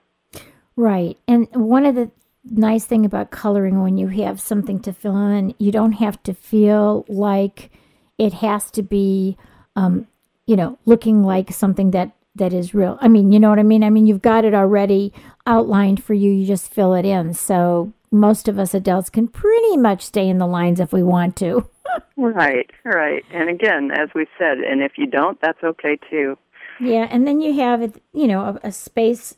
Right. 0.76 1.16
And 1.26 1.48
one 1.52 1.86
of 1.86 1.94
the 1.94 2.10
nice 2.44 2.84
thing 2.84 3.04
about 3.04 3.30
coloring 3.30 3.82
when 3.82 3.96
you 3.96 4.08
have 4.08 4.40
something 4.40 4.78
to 4.80 4.92
fill 4.92 5.16
in, 5.28 5.54
you 5.58 5.72
don't 5.72 5.92
have 5.92 6.22
to 6.24 6.34
feel 6.34 7.04
like 7.08 7.70
it 8.18 8.34
has 8.34 8.70
to 8.72 8.82
be, 8.82 9.36
um, 9.74 10.06
you 10.46 10.56
know, 10.56 10.78
looking 10.84 11.22
like 11.22 11.52
something 11.52 11.90
that 11.92 12.12
that 12.34 12.52
is 12.52 12.74
real. 12.74 12.98
I 13.00 13.08
mean, 13.08 13.32
you 13.32 13.40
know 13.40 13.48
what 13.48 13.58
I 13.58 13.62
mean? 13.62 13.82
I 13.82 13.88
mean, 13.88 14.06
you've 14.06 14.22
got 14.22 14.44
it 14.44 14.54
already 14.54 15.12
outlined 15.46 16.04
for 16.04 16.12
you. 16.12 16.30
You 16.30 16.46
just 16.46 16.70
fill 16.70 16.92
it 16.92 17.06
in. 17.06 17.32
So 17.32 17.92
most 18.10 18.48
of 18.48 18.58
us 18.58 18.74
adults 18.74 19.10
can 19.10 19.28
pretty 19.28 19.76
much 19.76 20.02
stay 20.02 20.28
in 20.28 20.38
the 20.38 20.46
lines 20.46 20.80
if 20.80 20.92
we 20.92 21.02
want 21.02 21.36
to. 21.36 21.68
right, 22.16 22.70
right. 22.84 23.24
And 23.32 23.48
again, 23.48 23.90
as 23.92 24.08
we 24.14 24.26
said, 24.38 24.58
and 24.58 24.82
if 24.82 24.92
you 24.96 25.06
don't, 25.06 25.40
that's 25.40 25.62
okay 25.62 25.98
too. 26.10 26.36
Yeah, 26.80 27.08
and 27.10 27.26
then 27.26 27.40
you 27.40 27.54
have 27.54 27.82
it 27.82 28.02
you 28.12 28.26
know 28.26 28.40
a, 28.40 28.68
a 28.68 28.72
space 28.72 29.36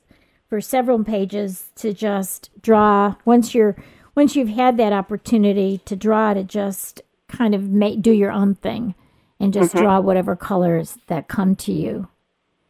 for 0.48 0.60
several 0.60 1.04
pages 1.04 1.70
to 1.76 1.92
just 1.92 2.50
draw 2.60 3.16
once 3.24 3.54
you're 3.54 3.76
once 4.14 4.34
you've 4.34 4.48
had 4.48 4.76
that 4.76 4.92
opportunity 4.92 5.78
to 5.84 5.94
draw 5.94 6.34
to 6.34 6.42
just 6.42 7.02
kind 7.28 7.54
of 7.54 7.68
make 7.68 8.02
do 8.02 8.10
your 8.10 8.32
own 8.32 8.54
thing 8.54 8.94
and 9.38 9.52
just 9.52 9.74
mm-hmm. 9.74 9.84
draw 9.84 10.00
whatever 10.00 10.34
colors 10.34 10.98
that 11.06 11.28
come 11.28 11.54
to 11.54 11.72
you. 11.72 12.08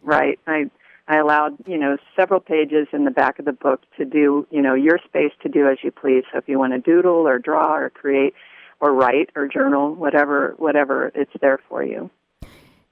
Right. 0.03 0.39
I 0.47 0.71
I 1.09 1.17
allowed, 1.17 1.57
you 1.67 1.79
know, 1.79 1.97
several 2.15 2.39
pages 2.39 2.87
in 2.93 3.05
the 3.05 3.11
back 3.11 3.39
of 3.39 3.47
the 3.47 3.53
book 3.53 3.81
to 3.97 4.05
do, 4.05 4.47
you 4.51 4.63
know, 4.63 4.75
your 4.75 4.99
space 5.05 5.33
to 5.43 5.49
do 5.49 5.67
as 5.67 5.79
you 5.83 5.91
please. 5.91 6.23
So 6.31 6.39
if 6.39 6.49
you 6.49 6.59
want 6.59 6.75
to 6.75 6.79
doodle 6.79 7.27
or 7.27 7.39
draw 7.39 7.75
or 7.77 7.91
create, 7.91 8.35
or 8.81 8.93
write 8.93 9.31
or 9.35 9.49
journal, 9.49 9.95
whatever 9.95 10.55
whatever 10.59 11.11
it's 11.15 11.33
there 11.41 11.59
for 11.69 11.83
you. 11.83 12.11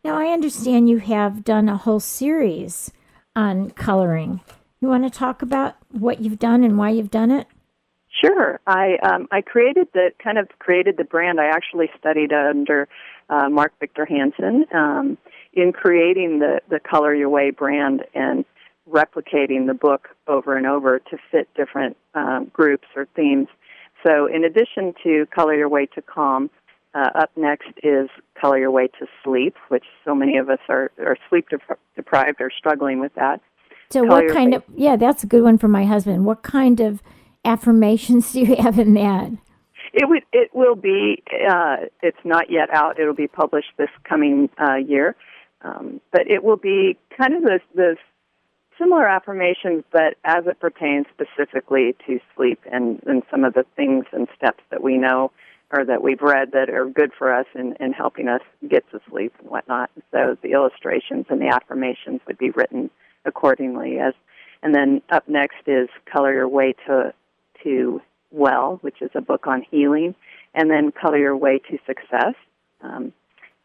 Now 0.05 0.19
I 0.19 0.27
understand 0.33 0.89
you 0.89 0.99
have 0.99 1.45
done 1.45 1.69
a 1.69 1.77
whole 1.77 2.01
series 2.01 2.93
on 3.35 3.71
coloring. 3.71 4.41
You 4.81 4.89
want 4.89 5.05
to 5.05 5.11
talk 5.11 5.43
about 5.43 5.77
what 5.91 6.21
you've 6.21 6.39
done 6.39 6.65
and 6.65 6.79
why 6.79 6.91
you've 6.91 7.11
done 7.11 7.31
it? 7.31 7.47
Sure. 8.25 8.61
I 8.67 8.97
um, 9.03 9.29
I 9.31 9.43
created 9.43 9.89
the 9.93 10.11
kind 10.23 10.39
of 10.39 10.49
created 10.59 10.97
the 10.97 11.05
brand. 11.05 11.41
I 11.41 11.47
actually 11.47 11.91
studied 11.99 12.33
under 12.33 12.89
uh, 13.29 13.49
Mark 13.49 13.73
Victor 13.79 14.07
Hansen 14.07 14.65
um, 14.75 15.19
in 15.57 15.73
creating 15.73 16.39
the 16.39 16.61
the 16.69 16.79
Color 16.79 17.15
Your 17.15 17.29
Way 17.29 17.51
brand 17.51 18.05
and 18.15 18.45
replicating 18.89 19.67
the 19.67 19.75
book 19.75 20.09
over 20.29 20.57
and 20.57 20.67
over 20.67 21.01
to 21.01 21.19
fit 21.33 21.49
different 21.57 21.97
um, 22.15 22.51
groups 22.53 22.87
or 22.95 23.09
themes. 23.17 23.49
So, 24.07 24.27
in 24.27 24.45
addition 24.45 24.95
to 25.03 25.27
Color 25.35 25.55
Your 25.55 25.69
Way 25.69 25.87
to 25.87 26.03
Calm, 26.03 26.51
uh, 26.95 27.11
up 27.15 27.31
next 27.37 27.71
is 27.83 28.09
Color 28.41 28.59
Your 28.59 28.71
Way 28.71 28.89
to 28.99 29.07
Sleep, 29.25 29.57
which 29.69 29.85
so 30.05 30.15
many 30.15 30.37
of 30.37 30.49
us 30.49 30.61
are, 30.69 30.93
are 30.99 31.17
sleep 31.29 31.49
deprived 31.97 32.41
or 32.41 32.51
struggling 32.57 33.01
with 33.01 33.15
that. 33.15 33.41
So, 33.91 34.05
what 34.05 34.29
kind 34.33 34.55
of, 34.55 34.63
yeah, 34.75 34.97
that's 34.97 35.25
a 35.25 35.27
good 35.27 35.43
one 35.43 35.59
for 35.59 35.69
my 35.69 35.85
husband. 35.85 36.25
What 36.25 36.43
kind 36.43 36.81
of 36.81 37.03
affirmations 37.45 38.33
do 38.33 38.41
you 38.41 38.57
have 38.57 38.79
in 38.79 38.95
that? 38.95 39.33
It 39.93 40.09
would. 40.09 40.25
It 40.33 40.51
will 40.55 40.75
be. 40.75 41.23
Uh, 41.49 41.77
it's 42.03 42.19
not 42.25 42.51
yet 42.51 42.69
out. 42.71 43.01
It'll 43.01 43.15
be 43.15 43.29
published 43.29 43.71
this 43.79 43.89
coming 44.05 44.51
uh, 44.61 44.75
year, 44.75 45.17
um, 45.67 46.01
but 46.13 46.23
it 46.29 46.45
will 46.45 46.57
be 46.57 46.97
kind 47.17 47.35
of 47.35 47.43
this, 47.43 47.63
this 47.75 47.99
similar 48.79 49.09
affirmations, 49.09 49.85
but 49.91 50.15
as 50.25 50.47
it 50.47 50.61
pertains 50.61 51.07
specifically 51.13 51.97
to 52.07 52.21
sleep 52.37 52.61
and, 52.71 53.03
and 53.07 53.23
some 53.31 53.45
of 53.45 53.55
the 53.55 53.65
things 53.75 54.05
and 54.13 54.29
steps 54.37 54.63
that 54.71 54.83
we 54.83 54.97
know 54.97 55.33
or 55.73 55.85
that 55.85 56.03
we've 56.03 56.23
read 56.23 56.53
that 56.53 56.71
are 56.71 56.87
good 56.87 57.11
for 57.19 57.33
us 57.33 57.47
in, 57.55 57.75
in 57.81 57.93
helping 57.93 58.29
us 58.29 58.43
get 58.69 58.89
to 58.93 59.01
sleep 59.11 59.33
and 59.41 59.51
whatnot. 59.51 59.91
So 60.13 60.37
the 60.43 60.53
illustrations 60.53 61.27
and 61.29 61.41
the 61.41 61.49
affirmations 61.49 62.21
would 62.27 62.39
be 62.39 62.51
written 62.51 62.91
accordingly. 63.25 63.99
As 63.99 64.15
and 64.63 64.75
then 64.75 65.03
up 65.11 65.29
next 65.29 65.67
is 65.67 65.89
Color 66.11 66.35
Your 66.35 66.49
Way 66.49 66.75
to 66.87 67.13
to 67.65 68.01
Well, 68.31 68.79
which 68.83 69.03
is 69.03 69.11
a 69.15 69.21
book 69.21 69.47
on 69.47 69.67
healing, 69.69 70.15
and 70.55 70.71
then 70.71 70.93
Color 70.93 71.19
Your 71.19 71.37
Way 71.37 71.59
to 71.71 71.79
Success. 71.85 72.35
Um, 72.81 73.13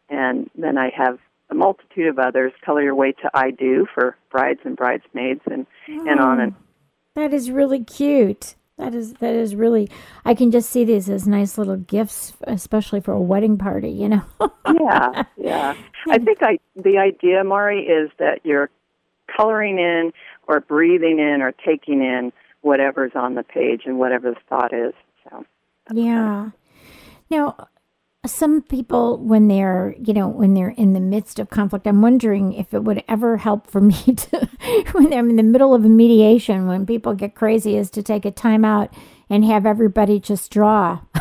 and 0.08 0.50
then 0.56 0.76
I 0.76 0.90
have 0.96 1.18
a 1.52 1.54
multitude 1.54 2.08
of 2.08 2.18
others. 2.18 2.52
Color 2.64 2.82
Your 2.82 2.94
Way 2.94 3.12
to 3.12 3.30
I 3.34 3.50
Do 3.50 3.86
for 3.94 4.16
brides 4.30 4.60
and 4.64 4.76
bridesmaids, 4.76 5.42
and 5.50 5.66
oh, 5.90 6.08
and 6.08 6.18
on 6.18 6.40
and. 6.40 6.54
Oh, 6.56 7.20
that 7.20 7.34
is 7.34 7.50
really 7.50 7.84
cute. 7.84 8.56
That 8.78 8.94
is 8.94 9.14
that 9.14 9.34
is 9.34 9.54
really. 9.54 9.88
I 10.24 10.34
can 10.34 10.50
just 10.50 10.70
see 10.70 10.84
these 10.84 11.08
as 11.08 11.28
nice 11.28 11.58
little 11.58 11.76
gifts, 11.76 12.32
especially 12.44 13.00
for 13.00 13.12
a 13.12 13.20
wedding 13.20 13.58
party. 13.58 13.90
You 13.90 14.08
know. 14.08 14.24
yeah, 14.66 15.24
yeah. 15.36 15.74
I 16.08 16.18
think 16.18 16.38
I 16.42 16.58
the 16.74 16.98
idea, 16.98 17.44
Mari, 17.44 17.82
is 17.82 18.10
that 18.18 18.40
you're 18.44 18.70
coloring 19.36 19.78
in 19.78 20.12
or 20.48 20.60
breathing 20.60 21.18
in 21.18 21.42
or 21.42 21.52
taking 21.52 22.02
in 22.02 22.32
whatever's 22.62 23.12
on 23.14 23.34
the 23.34 23.42
page 23.42 23.82
and 23.84 23.98
whatever 23.98 24.30
the 24.30 24.40
thought 24.48 24.72
is. 24.72 24.94
So. 25.24 25.44
Yeah. 25.92 26.50
Now, 27.30 27.68
some 28.24 28.62
people 28.62 29.18
when 29.18 29.48
they're 29.48 29.96
you 30.00 30.14
know 30.14 30.28
when 30.28 30.54
they're 30.54 30.68
in 30.70 30.92
the 30.92 31.00
midst 31.00 31.40
of 31.40 31.50
conflict 31.50 31.88
i'm 31.88 32.00
wondering 32.00 32.52
if 32.52 32.72
it 32.72 32.84
would 32.84 33.02
ever 33.08 33.36
help 33.38 33.68
for 33.68 33.80
me 33.80 33.94
to 33.94 34.48
when 34.92 35.12
i'm 35.12 35.28
in 35.28 35.36
the 35.36 35.42
middle 35.42 35.74
of 35.74 35.84
a 35.84 35.88
mediation 35.88 36.68
when 36.68 36.86
people 36.86 37.14
get 37.14 37.34
crazy 37.34 37.76
is 37.76 37.90
to 37.90 38.02
take 38.02 38.24
a 38.24 38.30
time 38.30 38.64
out 38.64 38.94
and 39.28 39.44
have 39.46 39.64
everybody 39.64 40.20
just 40.20 40.50
draw. 40.50 41.00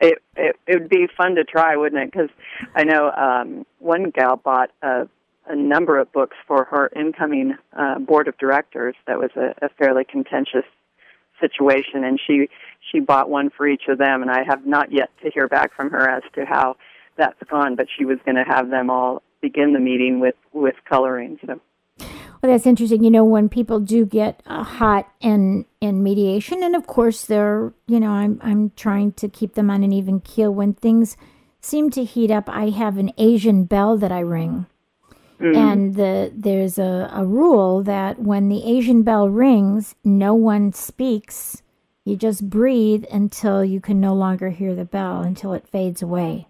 It, 0.00 0.18
it 0.36 0.56
it 0.66 0.80
would 0.80 0.90
be 0.90 1.06
fun 1.16 1.36
to 1.36 1.44
try 1.44 1.76
wouldn't 1.76 2.02
it? 2.02 2.12
Because 2.12 2.28
i 2.74 2.82
know 2.82 3.10
um 3.12 3.64
one 3.78 4.10
gal 4.10 4.36
bought 4.36 4.70
a 4.82 5.08
a 5.46 5.56
number 5.56 5.98
of 5.98 6.12
books 6.12 6.36
for 6.46 6.64
her 6.64 6.90
incoming 6.94 7.54
uh, 7.78 8.00
board 8.00 8.28
of 8.28 8.36
directors 8.36 8.96
that 9.06 9.18
was 9.18 9.30
a, 9.36 9.54
a 9.64 9.68
fairly 9.78 10.04
contentious 10.04 10.64
situation, 11.40 12.04
and 12.04 12.20
she 12.24 12.48
she 12.90 13.00
bought 13.00 13.28
one 13.28 13.50
for 13.50 13.66
each 13.66 13.84
of 13.88 13.98
them. 13.98 14.22
And 14.22 14.30
I 14.30 14.42
have 14.46 14.66
not 14.66 14.92
yet 14.92 15.10
to 15.22 15.30
hear 15.30 15.48
back 15.48 15.74
from 15.74 15.90
her 15.90 16.08
as 16.08 16.22
to 16.34 16.44
how 16.44 16.76
that's 17.16 17.38
gone. 17.50 17.76
But 17.76 17.86
she 17.96 18.04
was 18.04 18.18
going 18.24 18.36
to 18.36 18.44
have 18.44 18.70
them 18.70 18.90
all 18.90 19.22
begin 19.40 19.72
the 19.72 19.80
meeting 19.80 20.20
with 20.20 20.36
with 20.52 20.76
coloring. 20.88 21.38
So. 21.46 21.60
Well, 22.44 22.52
that's 22.52 22.66
interesting. 22.66 23.02
You 23.02 23.10
know, 23.10 23.24
when 23.24 23.48
people 23.48 23.80
do 23.80 24.04
get 24.04 24.42
uh, 24.46 24.62
hot 24.62 25.08
in 25.20 25.64
in 25.80 26.02
mediation, 26.02 26.62
and 26.62 26.76
of 26.76 26.86
course, 26.86 27.24
they're 27.24 27.72
you 27.86 27.98
know, 27.98 28.10
I'm 28.10 28.38
I'm 28.42 28.70
trying 28.76 29.12
to 29.12 29.28
keep 29.28 29.54
them 29.54 29.70
on 29.70 29.82
an 29.82 29.92
even 29.92 30.20
keel. 30.20 30.52
When 30.52 30.74
things 30.74 31.16
seem 31.60 31.90
to 31.90 32.04
heat 32.04 32.30
up, 32.30 32.48
I 32.48 32.68
have 32.68 32.98
an 32.98 33.12
Asian 33.16 33.64
bell 33.64 33.96
that 33.96 34.12
I 34.12 34.20
ring. 34.20 34.66
Mm. 35.40 35.56
And 35.56 35.94
the, 35.94 36.32
there's 36.34 36.78
a, 36.78 37.10
a 37.12 37.24
rule 37.24 37.82
that 37.82 38.18
when 38.18 38.48
the 38.48 38.64
Asian 38.64 39.02
bell 39.02 39.28
rings, 39.28 39.94
no 40.04 40.34
one 40.34 40.72
speaks. 40.72 41.62
You 42.04 42.16
just 42.16 42.48
breathe 42.48 43.04
until 43.10 43.64
you 43.64 43.80
can 43.80 44.00
no 44.00 44.14
longer 44.14 44.50
hear 44.50 44.74
the 44.74 44.84
bell, 44.84 45.22
until 45.22 45.52
it 45.54 45.68
fades 45.68 46.02
away. 46.02 46.48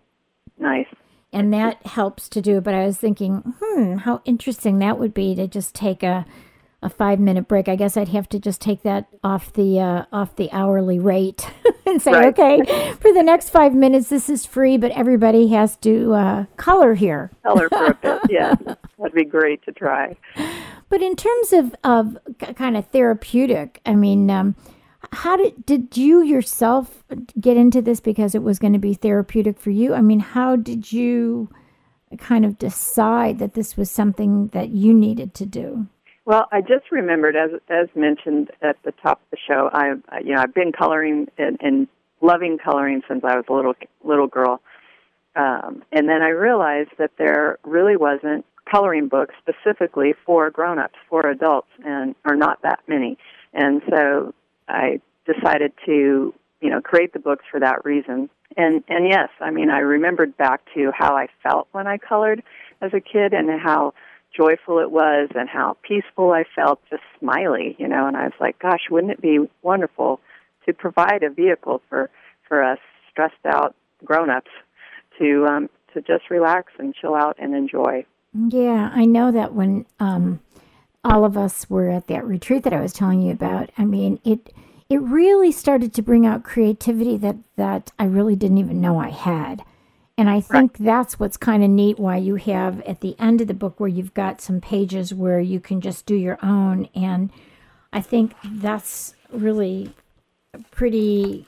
Nice. 0.58 0.88
And 1.32 1.52
that 1.52 1.84
helps 1.86 2.28
to 2.30 2.42
do. 2.42 2.60
But 2.60 2.74
I 2.74 2.84
was 2.84 2.98
thinking, 2.98 3.54
hmm, 3.60 3.96
how 3.98 4.20
interesting 4.24 4.78
that 4.78 4.98
would 4.98 5.14
be 5.14 5.34
to 5.34 5.46
just 5.46 5.74
take 5.74 6.02
a 6.02 6.26
a 6.84 6.90
five 6.90 7.18
minute 7.18 7.48
break. 7.48 7.66
I 7.66 7.76
guess 7.76 7.96
I'd 7.96 8.10
have 8.10 8.28
to 8.28 8.38
just 8.38 8.60
take 8.60 8.82
that 8.82 9.08
off 9.24 9.52
the 9.54 9.80
uh, 9.80 10.04
off 10.12 10.36
the 10.36 10.52
hourly 10.52 10.98
rate 10.98 11.50
and 11.86 12.00
say, 12.00 12.12
right. 12.12 12.38
okay, 12.38 12.92
for 13.00 13.12
the 13.12 13.22
next 13.22 13.48
five 13.48 13.74
minutes, 13.74 14.10
this 14.10 14.28
is 14.28 14.44
free, 14.44 14.76
but 14.76 14.92
everybody 14.92 15.48
has 15.48 15.76
to 15.78 16.12
uh, 16.12 16.44
color 16.56 16.94
here. 16.94 17.30
Color 17.42 17.68
for 17.70 17.86
a 17.86 17.94
bit, 17.94 18.20
yeah, 18.30 18.54
that'd 18.98 19.14
be 19.14 19.24
great 19.24 19.64
to 19.64 19.72
try. 19.72 20.14
But 20.90 21.02
in 21.02 21.16
terms 21.16 21.52
of 21.54 21.74
of 21.82 22.18
kind 22.54 22.76
of 22.76 22.86
therapeutic, 22.88 23.80
I 23.84 23.96
mean. 23.96 24.30
Um, 24.30 24.54
how 25.12 25.36
did 25.36 25.66
did 25.66 25.98
you 25.98 26.22
yourself 26.22 27.04
get 27.38 27.58
into 27.58 27.82
this 27.82 28.00
because 28.00 28.34
it 28.34 28.42
was 28.42 28.58
going 28.58 28.72
to 28.72 28.78
be 28.78 28.94
therapeutic 28.94 29.58
for 29.58 29.70
you? 29.70 29.92
I 29.92 30.00
mean, 30.00 30.18
how 30.18 30.56
did 30.56 30.92
you 30.92 31.50
kind 32.18 32.44
of 32.44 32.58
decide 32.58 33.38
that 33.38 33.52
this 33.52 33.76
was 33.76 33.90
something 33.90 34.48
that 34.48 34.70
you 34.70 34.94
needed 34.94 35.34
to 35.34 35.46
do? 35.46 35.88
Well, 36.26 36.48
I 36.50 36.62
just 36.62 36.90
remembered, 36.90 37.36
as 37.36 37.50
as 37.68 37.88
mentioned 37.94 38.50
at 38.62 38.76
the 38.82 38.92
top 38.92 39.20
of 39.20 39.30
the 39.30 39.36
show, 39.46 39.68
I 39.72 40.20
you 40.20 40.34
know 40.34 40.40
I've 40.40 40.54
been 40.54 40.72
coloring 40.72 41.28
and, 41.36 41.58
and 41.60 41.88
loving 42.22 42.56
coloring 42.58 43.02
since 43.06 43.22
I 43.24 43.36
was 43.36 43.44
a 43.48 43.52
little 43.52 43.74
little 44.02 44.26
girl, 44.26 44.62
um, 45.36 45.84
and 45.92 46.08
then 46.08 46.22
I 46.22 46.28
realized 46.28 46.90
that 46.98 47.10
there 47.18 47.58
really 47.62 47.96
wasn't 47.96 48.46
coloring 48.70 49.08
books 49.08 49.34
specifically 49.38 50.14
for 50.24 50.50
grown-ups, 50.50 50.94
for 51.10 51.28
adults, 51.28 51.68
and 51.84 52.14
are 52.24 52.36
not 52.36 52.62
that 52.62 52.80
many, 52.88 53.18
and 53.52 53.82
so 53.90 54.32
I 54.66 55.02
decided 55.26 55.72
to 55.84 56.32
you 56.62 56.70
know 56.70 56.80
create 56.80 57.12
the 57.12 57.18
books 57.18 57.44
for 57.50 57.60
that 57.60 57.84
reason. 57.84 58.30
And 58.56 58.82
and 58.88 59.06
yes, 59.10 59.28
I 59.40 59.50
mean 59.50 59.68
I 59.68 59.80
remembered 59.80 60.38
back 60.38 60.62
to 60.72 60.90
how 60.96 61.16
I 61.16 61.26
felt 61.42 61.68
when 61.72 61.86
I 61.86 61.98
colored 61.98 62.42
as 62.80 62.94
a 62.94 63.00
kid 63.00 63.34
and 63.34 63.50
how 63.60 63.92
joyful 64.36 64.78
it 64.78 64.90
was 64.90 65.28
and 65.34 65.48
how 65.48 65.76
peaceful 65.82 66.32
I 66.32 66.44
felt, 66.54 66.80
just 66.90 67.02
smiley, 67.18 67.76
you 67.78 67.88
know. 67.88 68.06
And 68.06 68.16
I 68.16 68.24
was 68.24 68.32
like, 68.40 68.58
gosh, 68.58 68.90
wouldn't 68.90 69.12
it 69.12 69.20
be 69.20 69.38
wonderful 69.62 70.20
to 70.66 70.72
provide 70.72 71.22
a 71.22 71.30
vehicle 71.30 71.82
for 71.88 72.10
for 72.48 72.62
us 72.62 72.78
stressed 73.10 73.34
out 73.46 73.74
grown-ups 74.04 74.50
to 75.18 75.46
um, 75.46 75.68
to 75.92 76.00
just 76.02 76.30
relax 76.30 76.72
and 76.78 76.94
chill 76.94 77.14
out 77.14 77.36
and 77.38 77.54
enjoy. 77.54 78.04
Yeah, 78.48 78.90
I 78.92 79.04
know 79.04 79.30
that 79.30 79.54
when 79.54 79.86
um, 80.00 80.40
all 81.04 81.24
of 81.24 81.36
us 81.36 81.70
were 81.70 81.88
at 81.88 82.08
that 82.08 82.26
retreat 82.26 82.64
that 82.64 82.72
I 82.72 82.80
was 82.80 82.92
telling 82.92 83.22
you 83.22 83.32
about, 83.32 83.70
I 83.78 83.84
mean 83.84 84.20
it 84.24 84.52
it 84.90 85.00
really 85.00 85.52
started 85.52 85.94
to 85.94 86.02
bring 86.02 86.26
out 86.26 86.44
creativity 86.44 87.16
that 87.18 87.36
that 87.56 87.92
I 87.98 88.04
really 88.04 88.36
didn't 88.36 88.58
even 88.58 88.80
know 88.80 88.98
I 88.98 89.10
had. 89.10 89.64
And 90.16 90.30
I 90.30 90.40
think 90.40 90.76
right. 90.78 90.86
that's 90.86 91.18
what's 91.18 91.36
kind 91.36 91.64
of 91.64 91.70
neat 91.70 91.98
why 91.98 92.18
you 92.18 92.36
have 92.36 92.80
at 92.82 93.00
the 93.00 93.16
end 93.18 93.40
of 93.40 93.48
the 93.48 93.54
book 93.54 93.80
where 93.80 93.88
you've 93.88 94.14
got 94.14 94.40
some 94.40 94.60
pages 94.60 95.12
where 95.12 95.40
you 95.40 95.58
can 95.58 95.80
just 95.80 96.06
do 96.06 96.14
your 96.14 96.38
own. 96.42 96.88
And 96.94 97.30
I 97.92 98.00
think 98.00 98.34
that's 98.44 99.14
really 99.32 99.92
pretty, 100.70 101.46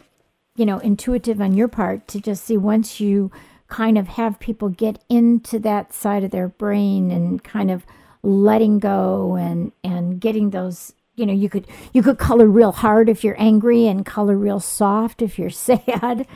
you 0.56 0.66
know, 0.66 0.78
intuitive 0.78 1.40
on 1.40 1.54
your 1.54 1.68
part 1.68 2.08
to 2.08 2.20
just 2.20 2.44
see 2.44 2.56
once 2.56 2.98
you 2.98 3.30
kind 3.68 3.98
of 3.98 4.08
have 4.08 4.40
people 4.40 4.68
get 4.68 5.02
into 5.08 5.58
that 5.60 5.92
side 5.92 6.24
of 6.24 6.30
their 6.30 6.48
brain 6.48 7.10
and 7.10 7.42
kind 7.42 7.70
of 7.70 7.84
letting 8.22 8.78
go 8.78 9.36
and 9.36 9.72
and 9.84 10.20
getting 10.20 10.50
those 10.50 10.92
you 11.14 11.26
know 11.26 11.32
you 11.32 11.48
could 11.48 11.66
you 11.92 12.02
could 12.02 12.18
color 12.18 12.46
real 12.46 12.72
hard 12.72 13.08
if 13.08 13.24
you're 13.24 13.40
angry 13.40 13.86
and 13.86 14.06
color 14.06 14.36
real 14.36 14.60
soft 14.60 15.22
if 15.22 15.38
you're 15.38 15.50
sad 15.50 16.26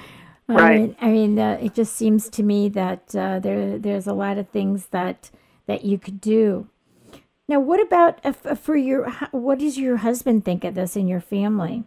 Right. 0.50 0.72
I 0.72 0.78
mean, 0.78 0.96
I 1.00 1.06
mean 1.08 1.38
uh, 1.38 1.58
it 1.60 1.74
just 1.74 1.94
seems 1.94 2.28
to 2.30 2.42
me 2.42 2.68
that 2.70 3.14
uh, 3.14 3.38
there 3.38 3.78
there's 3.78 4.06
a 4.06 4.12
lot 4.12 4.38
of 4.38 4.48
things 4.48 4.86
that 4.86 5.30
that 5.66 5.84
you 5.84 5.98
could 5.98 6.20
do. 6.20 6.68
Now, 7.48 7.60
what 7.60 7.80
about 7.80 8.24
uh, 8.24 8.32
for 8.54 8.76
your? 8.76 9.10
What 9.30 9.58
does 9.58 9.78
your 9.78 9.98
husband 9.98 10.44
think 10.44 10.64
of 10.64 10.74
this 10.74 10.96
in 10.96 11.08
your 11.08 11.20
family? 11.20 11.84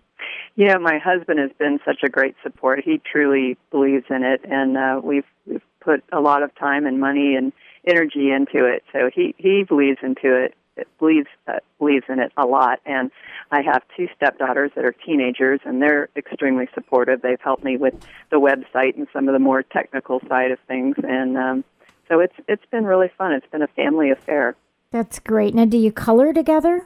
Yeah, 0.56 0.78
my 0.78 0.99
husband 0.99 1.39
has 1.39 1.52
been 1.58 1.80
such 1.86 2.04
a 2.04 2.10
great 2.10 2.36
support. 2.43 2.82
He 2.84 3.02
truly 3.12 3.58
believes 3.71 4.06
in 4.10 4.23
it, 4.23 4.41
and 4.43 4.78
uh, 4.78 5.02
we've 5.04 5.26
we've 5.45 5.62
put 5.82 6.04
a 6.12 6.19
lot 6.19 6.43
of 6.43 6.54
time 6.56 6.86
and 6.86 6.99
money 6.99 7.36
and 7.36 7.52
energy 7.88 8.32
into 8.32 8.65
it. 8.65 8.84
So 8.91 9.10
he 9.13 9.36
he 9.38 9.63
believes 9.63 9.99
into 10.02 10.36
it 10.36 10.54
believes 11.00 11.28
uh, 11.48 11.60
believes 11.80 12.06
in 12.10 12.20
it 12.20 12.32
a 12.38 12.46
lot. 12.46 12.80
And 12.86 13.12
I 13.52 13.62
have 13.62 13.84
two 13.96 14.08
stepdaughters 14.16 14.72
that 14.76 14.86
are 14.86 14.92
teenagers, 14.92 15.60
and 15.66 15.82
they're 15.82 16.10
extremely 16.16 16.68
supportive. 16.74 17.22
They've 17.22 17.42
helped 17.42 17.64
me 17.64 17.78
with 17.78 17.94
the 18.32 18.40
website 18.40 18.98
and 18.98 19.08
some 19.14 19.28
of 19.28 19.34
the 19.34 19.40
more 19.40 19.64
technical 19.64 20.22
side 20.28 20.52
of 20.52 20.60
things, 20.68 20.96
and 21.04 21.38
um, 21.38 21.64
so 22.10 22.20
it's 22.20 22.36
it's 22.48 22.66
been 22.72 22.86
really 22.86 23.12
fun. 23.18 23.34
It's 23.34 23.48
been 23.52 23.62
a 23.62 23.68
family 23.68 24.12
affair. 24.12 24.56
That's 24.92 25.20
great. 25.20 25.56
Now, 25.56 25.66
do 25.66 25.78
you 25.78 25.92
color 25.92 26.34
together? 26.34 26.86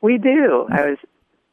We 0.00 0.18
do. 0.18 0.66
I 0.70 0.90
was 0.90 0.98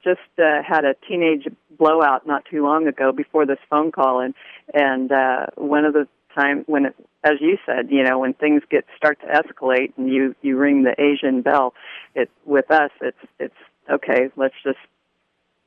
just 0.04 0.20
uh, 0.38 0.62
had 0.64 0.86
a 0.86 0.96
teenage 1.08 1.48
blowout 1.78 2.26
not 2.26 2.46
too 2.46 2.64
long 2.64 2.88
ago 2.88 3.12
before 3.12 3.46
this 3.46 3.60
phone 3.70 3.92
call, 3.92 4.20
and 4.20 4.34
and 4.74 5.12
uh, 5.12 5.48
one 5.56 5.86
of 5.86 5.94
the 5.94 6.08
time 6.38 6.64
when 6.68 6.86
it, 6.86 6.96
as 7.24 7.34
you 7.42 7.58
said, 7.66 7.90
you 7.90 8.04
know, 8.04 8.20
when 8.20 8.34
things 8.34 8.62
get 8.70 8.86
start 8.96 9.20
to 9.22 9.28
escalate 9.28 9.94
and 9.98 10.10
you 10.10 10.36
you 10.42 10.58
ring 10.58 10.84
the 10.84 10.96
Asian 11.02 11.42
bell, 11.42 11.74
it 12.16 12.30
with 12.46 12.70
us, 12.72 12.92
it's 13.02 13.18
it's 13.40 13.56
okay. 13.92 14.30
Let's 14.36 14.56
just 14.64 14.80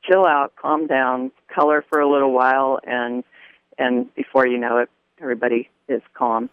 chill 0.03 0.25
out, 0.25 0.53
calm 0.55 0.87
down, 0.87 1.31
color 1.53 1.83
for 1.89 1.99
a 1.99 2.09
little 2.09 2.33
while, 2.33 2.79
and 2.83 3.23
and 3.77 4.13
before 4.15 4.47
you 4.47 4.57
know 4.57 4.77
it, 4.77 4.89
everybody 5.21 5.69
is 5.87 6.01
calm. 6.13 6.49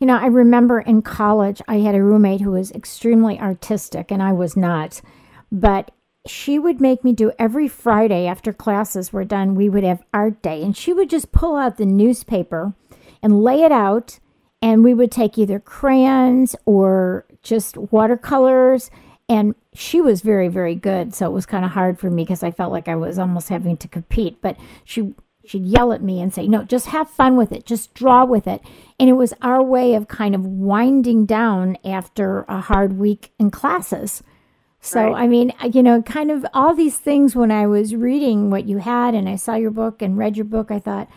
You 0.00 0.06
know, 0.06 0.16
I 0.16 0.26
remember 0.26 0.80
in 0.80 1.02
college, 1.02 1.62
I 1.68 1.76
had 1.76 1.94
a 1.94 2.02
roommate 2.02 2.40
who 2.40 2.52
was 2.52 2.72
extremely 2.72 3.38
artistic, 3.38 4.10
and 4.10 4.22
I 4.22 4.32
was 4.32 4.56
not. 4.56 5.00
But 5.52 5.92
she 6.26 6.58
would 6.58 6.80
make 6.80 7.02
me 7.04 7.12
do 7.12 7.32
every 7.38 7.68
Friday 7.68 8.26
after 8.26 8.52
classes 8.52 9.12
were 9.12 9.24
done, 9.24 9.54
we 9.54 9.68
would 9.68 9.84
have 9.84 10.04
art 10.12 10.42
day. 10.42 10.62
And 10.62 10.76
she 10.76 10.92
would 10.92 11.08
just 11.08 11.32
pull 11.32 11.56
out 11.56 11.76
the 11.76 11.86
newspaper 11.86 12.74
and 13.22 13.42
lay 13.42 13.62
it 13.62 13.72
out. 13.72 14.18
And 14.62 14.84
we 14.84 14.92
would 14.92 15.10
take 15.10 15.38
either 15.38 15.58
crayons 15.58 16.54
or 16.66 17.24
just 17.42 17.76
watercolors. 17.76 18.90
And 19.28 19.54
she 19.72 20.00
was 20.00 20.20
very, 20.20 20.48
very 20.48 20.74
good. 20.74 21.14
So 21.14 21.26
it 21.26 21.32
was 21.32 21.46
kind 21.46 21.64
of 21.64 21.70
hard 21.70 21.98
for 21.98 22.10
me 22.10 22.24
because 22.24 22.42
I 22.42 22.50
felt 22.50 22.72
like 22.72 22.88
I 22.88 22.96
was 22.96 23.18
almost 23.18 23.48
having 23.48 23.76
to 23.78 23.88
compete. 23.88 24.42
But 24.42 24.56
she 24.84 25.14
she'd 25.44 25.64
yell 25.64 25.92
at 25.92 26.02
me 26.02 26.20
and 26.20 26.32
say, 26.32 26.46
No, 26.46 26.64
just 26.64 26.86
have 26.86 27.10
fun 27.10 27.36
with 27.36 27.52
it, 27.52 27.66
just 27.66 27.94
draw 27.94 28.24
with 28.24 28.46
it. 28.46 28.62
And 28.98 29.08
it 29.08 29.14
was 29.14 29.34
our 29.42 29.62
way 29.62 29.94
of 29.94 30.08
kind 30.08 30.34
of 30.34 30.44
winding 30.44 31.26
down 31.26 31.76
after 31.84 32.42
a 32.48 32.60
hard 32.60 32.94
week 32.94 33.32
in 33.38 33.50
classes. 33.50 34.22
So, 34.82 35.10
right. 35.10 35.24
I 35.24 35.28
mean, 35.28 35.52
you 35.72 35.82
know, 35.82 36.00
kind 36.02 36.30
of 36.30 36.46
all 36.54 36.74
these 36.74 36.96
things 36.96 37.36
when 37.36 37.50
I 37.50 37.66
was 37.66 37.94
reading 37.94 38.50
what 38.50 38.66
you 38.66 38.78
had 38.78 39.14
and 39.14 39.28
I 39.28 39.36
saw 39.36 39.54
your 39.54 39.70
book 39.70 40.00
and 40.00 40.16
read 40.16 40.36
your 40.36 40.46
book, 40.46 40.70
I 40.70 40.78
thought, 40.78 41.08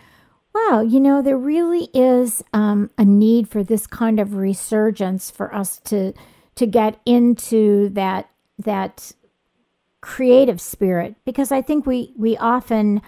wow, 0.53 0.81
you 0.81 0.99
know, 0.99 1.21
there 1.21 1.37
really 1.37 1.89
is 1.93 2.43
um, 2.53 2.89
a 2.97 3.05
need 3.05 3.49
for 3.49 3.63
this 3.63 3.87
kind 3.87 4.19
of 4.19 4.35
resurgence 4.35 5.31
for 5.31 5.53
us 5.53 5.79
to 5.79 6.13
to 6.55 6.67
get 6.67 6.99
into 7.05 7.89
that 7.89 8.29
that 8.59 9.11
creative 10.01 10.59
spirit 10.61 11.15
because 11.25 11.51
I 11.51 11.61
think 11.61 11.85
we 11.85 12.13
we 12.15 12.37
often 12.37 13.01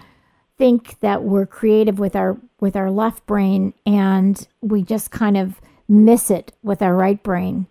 think 0.56 0.98
that 1.00 1.22
we're 1.22 1.46
creative 1.46 1.98
with 1.98 2.16
our 2.16 2.38
with 2.58 2.74
our 2.74 2.90
left 2.90 3.26
brain 3.26 3.74
and 3.84 4.48
we 4.60 4.82
just 4.82 5.10
kind 5.10 5.36
of 5.36 5.60
miss 5.88 6.30
it 6.30 6.52
with 6.62 6.82
our 6.82 6.96
right 6.96 7.22
brain. 7.22 7.66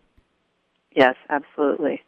Yes, 0.95 1.15
absolutely. 1.29 2.03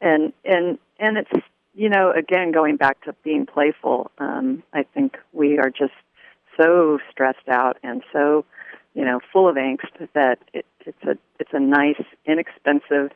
And 0.00 0.32
and 0.44 0.78
and 0.98 1.18
it's 1.18 1.46
you 1.74 1.88
know 1.88 2.10
again 2.10 2.50
going 2.50 2.76
back 2.76 3.02
to 3.04 3.14
being 3.22 3.46
playful. 3.46 4.10
Um, 4.18 4.64
I 4.72 4.82
think 4.82 5.18
we 5.32 5.58
are 5.58 5.70
just 5.70 5.92
so 6.56 6.98
stressed 7.10 7.48
out 7.48 7.78
and 7.82 8.02
so 8.12 8.44
you 8.94 9.04
know 9.04 9.20
full 9.32 9.48
of 9.48 9.56
angst 9.56 10.08
that 10.14 10.38
it, 10.52 10.66
it's 10.86 11.02
a 11.04 11.16
it's 11.42 11.50
a 11.52 11.60
nice, 11.60 12.00
inexpensive, 12.24 13.10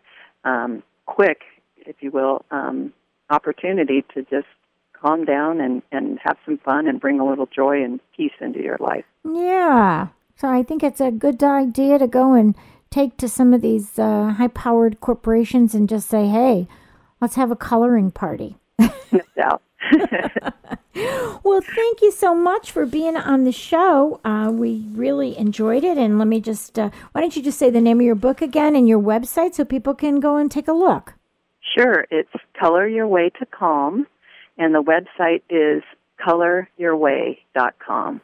um, 0.44 0.82
quick, 1.06 1.42
if 1.76 1.96
you 2.00 2.10
will, 2.10 2.44
um, 2.50 2.92
opportunity 3.30 4.04
to 4.14 4.22
just 4.22 4.48
calm 5.00 5.24
down 5.24 5.60
and, 5.60 5.82
and 5.92 6.18
have 6.24 6.36
some 6.44 6.58
fun 6.58 6.88
and 6.88 7.00
bring 7.00 7.20
a 7.20 7.26
little 7.26 7.46
joy 7.46 7.82
and 7.82 8.00
peace 8.16 8.32
into 8.40 8.60
your 8.60 8.78
life. 8.80 9.04
Yeah. 9.24 10.08
So 10.36 10.48
I 10.48 10.64
think 10.64 10.82
it's 10.82 11.00
a 11.00 11.12
good 11.12 11.42
idea 11.42 11.98
to 11.98 12.08
go 12.08 12.32
and 12.34 12.56
take 12.90 13.16
to 13.18 13.28
some 13.28 13.54
of 13.54 13.62
these 13.62 13.96
uh, 13.96 14.34
high 14.36 14.48
powered 14.48 15.00
corporations 15.00 15.72
and 15.74 15.88
just 15.88 16.08
say, 16.08 16.26
hey, 16.26 16.66
let's 17.20 17.36
have 17.36 17.52
a 17.52 17.56
coloring 17.56 18.10
party. 18.10 18.56
no 18.78 19.20
doubt. 19.36 19.62
well, 21.44 21.60
thank 21.60 22.02
you 22.02 22.10
so 22.10 22.34
much 22.34 22.70
for 22.70 22.86
being 22.86 23.16
on 23.16 23.44
the 23.44 23.52
show. 23.52 24.20
Uh, 24.24 24.50
we 24.52 24.86
really 24.92 25.36
enjoyed 25.36 25.84
it. 25.84 25.98
And 25.98 26.18
let 26.18 26.28
me 26.28 26.40
just, 26.40 26.78
uh, 26.78 26.90
why 27.12 27.20
don't 27.20 27.36
you 27.36 27.42
just 27.42 27.58
say 27.58 27.70
the 27.70 27.80
name 27.80 28.00
of 28.00 28.06
your 28.06 28.14
book 28.14 28.42
again 28.42 28.74
and 28.74 28.88
your 28.88 29.00
website 29.00 29.54
so 29.54 29.64
people 29.64 29.94
can 29.94 30.20
go 30.20 30.36
and 30.36 30.50
take 30.50 30.68
a 30.68 30.72
look? 30.72 31.14
Sure. 31.76 32.06
It's 32.10 32.32
Color 32.58 32.88
Your 32.88 33.06
Way 33.06 33.30
to 33.38 33.46
Calm 33.46 34.06
and 34.58 34.74
the 34.74 34.82
website 34.82 35.42
is 35.50 35.82
coloryourway.com. 36.26 38.20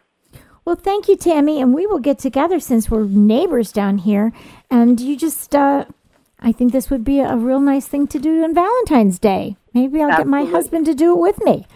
Well, 0.64 0.76
thank 0.76 1.08
you, 1.08 1.16
Tammy, 1.16 1.60
and 1.60 1.74
we 1.74 1.86
will 1.86 1.98
get 1.98 2.20
together 2.20 2.60
since 2.60 2.88
we're 2.88 3.04
neighbors 3.04 3.72
down 3.72 3.98
here. 3.98 4.32
And 4.70 5.00
you 5.00 5.16
just, 5.16 5.56
uh, 5.56 5.86
I 6.42 6.52
think 6.52 6.72
this 6.72 6.90
would 6.90 7.04
be 7.04 7.20
a 7.20 7.36
real 7.36 7.60
nice 7.60 7.86
thing 7.86 8.06
to 8.08 8.18
do 8.18 8.42
on 8.42 8.54
Valentine's 8.54 9.18
Day. 9.18 9.56
Maybe 9.72 10.02
I'll 10.02 10.10
Absolutely. 10.10 10.38
get 10.38 10.44
my 10.46 10.50
husband 10.50 10.86
to 10.86 10.94
do 10.94 11.12
it 11.12 11.20
with 11.20 11.44
me. 11.44 11.66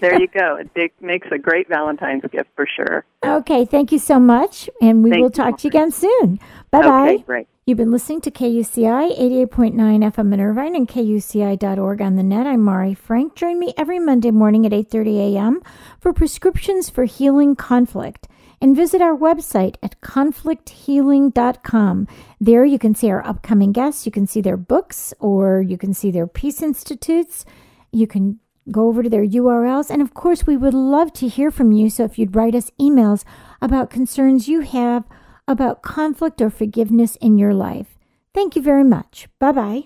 there 0.00 0.18
you 0.18 0.28
go. 0.34 0.56
It 0.74 0.92
makes 1.00 1.28
a 1.32 1.38
great 1.38 1.68
Valentine's 1.68 2.22
gift 2.30 2.50
for 2.54 2.66
sure. 2.66 3.04
Okay, 3.24 3.64
thank 3.64 3.90
you 3.90 3.98
so 3.98 4.20
much, 4.20 4.70
and 4.80 5.02
we 5.02 5.10
thank 5.10 5.22
will 5.22 5.30
talk 5.30 5.58
to 5.58 5.64
you 5.64 5.70
again 5.70 5.90
soon. 5.90 6.38
Bye 6.70 6.82
bye. 6.82 7.10
Okay, 7.14 7.22
great. 7.22 7.48
You've 7.66 7.78
been 7.78 7.92
listening 7.92 8.20
to 8.22 8.30
KUCI 8.32 9.16
88.9 9.20 9.72
FM 9.76 10.34
in 10.34 10.40
Irvine 10.40 10.74
and 10.74 10.88
KUCI.org 10.88 12.02
on 12.02 12.16
the 12.16 12.22
net. 12.24 12.44
I'm 12.44 12.60
Mari 12.60 12.94
Frank. 12.94 13.36
Join 13.36 13.60
me 13.60 13.72
every 13.76 14.00
Monday 14.00 14.32
morning 14.32 14.66
at 14.66 14.72
8.30 14.72 15.34
a.m. 15.34 15.62
for 16.00 16.12
prescriptions 16.12 16.90
for 16.90 17.04
healing 17.04 17.54
conflict. 17.54 18.26
And 18.62 18.74
visit 18.74 19.02
our 19.02 19.14
website 19.14 19.76
at 19.82 20.00
conflicthealing.com. 20.00 22.08
There 22.40 22.64
you 22.64 22.78
can 22.78 22.94
see 22.94 23.10
our 23.10 23.26
upcoming 23.26 23.72
guests. 23.72 24.06
You 24.06 24.12
can 24.12 24.26
see 24.26 24.40
their 24.40 24.56
books 24.56 25.12
or 25.18 25.60
you 25.60 25.76
can 25.76 25.92
see 25.92 26.10
their 26.10 26.26
peace 26.26 26.62
institutes. 26.62 27.44
You 27.90 28.06
can 28.06 28.40
go 28.70 28.86
over 28.86 29.02
to 29.02 29.10
their 29.10 29.26
URLs. 29.26 29.90
And 29.90 30.00
of 30.00 30.14
course, 30.14 30.46
we 30.46 30.56
would 30.56 30.72
love 30.72 31.12
to 31.14 31.26
hear 31.28 31.50
from 31.50 31.72
you. 31.72 31.90
So 31.90 32.04
if 32.04 32.18
you'd 32.18 32.36
write 32.36 32.54
us 32.54 32.70
emails 32.80 33.24
about 33.60 33.90
concerns 33.90 34.48
you 34.48 34.60
have– 34.60 35.04
about 35.48 35.82
conflict 35.82 36.40
or 36.40 36.50
forgiveness 36.50 37.16
in 37.16 37.38
your 37.38 37.54
life. 37.54 37.98
Thank 38.34 38.56
you 38.56 38.62
very 38.62 38.84
much. 38.84 39.28
Bye 39.38 39.52
bye. 39.52 39.82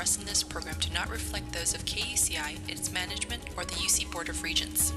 Expressed 0.00 0.20
in 0.20 0.26
this 0.26 0.42
program 0.42 0.74
do 0.80 0.88
not 0.94 1.10
reflect 1.10 1.52
those 1.52 1.74
of 1.74 1.84
KUCI, 1.84 2.56
its 2.70 2.90
management, 2.90 3.42
or 3.54 3.66
the 3.66 3.74
UC 3.74 4.10
Board 4.10 4.30
of 4.30 4.42
Regents. 4.42 4.94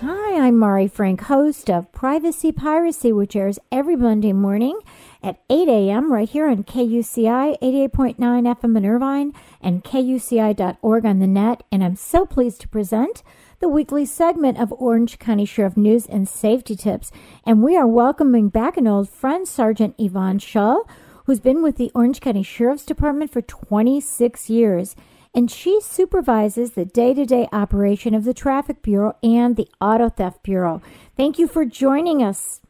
Hi, 0.00 0.46
I'm 0.46 0.56
Mari 0.60 0.86
Frank, 0.86 1.22
host 1.22 1.68
of 1.68 1.90
Privacy 1.90 2.52
Piracy, 2.52 3.10
which 3.10 3.34
airs 3.34 3.58
every 3.72 3.96
Monday 3.96 4.32
morning 4.32 4.78
at 5.20 5.40
8 5.50 5.68
a.m. 5.68 6.12
right 6.12 6.28
here 6.28 6.46
on 6.46 6.62
KUCI 6.62 7.58
88.9 7.60 8.16
FM 8.16 8.76
in 8.76 8.86
Irvine 8.86 9.32
and 9.60 9.82
KUCI.org 9.82 11.04
on 11.04 11.18
the 11.18 11.26
net. 11.26 11.64
And 11.72 11.82
I'm 11.82 11.96
so 11.96 12.24
pleased 12.24 12.60
to 12.60 12.68
present 12.68 13.24
the 13.60 13.68
weekly 13.68 14.06
segment 14.06 14.58
of 14.58 14.72
Orange 14.72 15.18
County 15.18 15.44
Sheriff 15.44 15.76
News 15.76 16.06
and 16.06 16.28
Safety 16.28 16.74
Tips. 16.74 17.12
And 17.44 17.62
we 17.62 17.76
are 17.76 17.86
welcoming 17.86 18.48
back 18.48 18.76
an 18.76 18.86
old 18.86 19.08
friend, 19.10 19.46
Sergeant 19.46 19.94
Yvonne 19.98 20.38
Shull, 20.38 20.88
who's 21.26 21.40
been 21.40 21.62
with 21.62 21.76
the 21.76 21.92
Orange 21.94 22.20
County 22.20 22.42
Sheriff's 22.42 22.86
Department 22.86 23.30
for 23.30 23.42
26 23.42 24.48
years 24.48 24.96
and 25.34 25.50
she 25.50 25.80
supervises 25.80 26.72
the 26.72 26.84
day 26.84 27.14
to 27.14 27.24
day 27.24 27.48
operation 27.52 28.14
of 28.14 28.24
the 28.24 28.34
Traffic 28.34 28.82
Bureau 28.82 29.16
and 29.22 29.56
the 29.56 29.68
Auto 29.80 30.08
Theft 30.08 30.42
Bureau. 30.42 30.82
Thank 31.16 31.38
you 31.38 31.46
for 31.46 31.64
joining 31.64 32.22
us. 32.22 32.60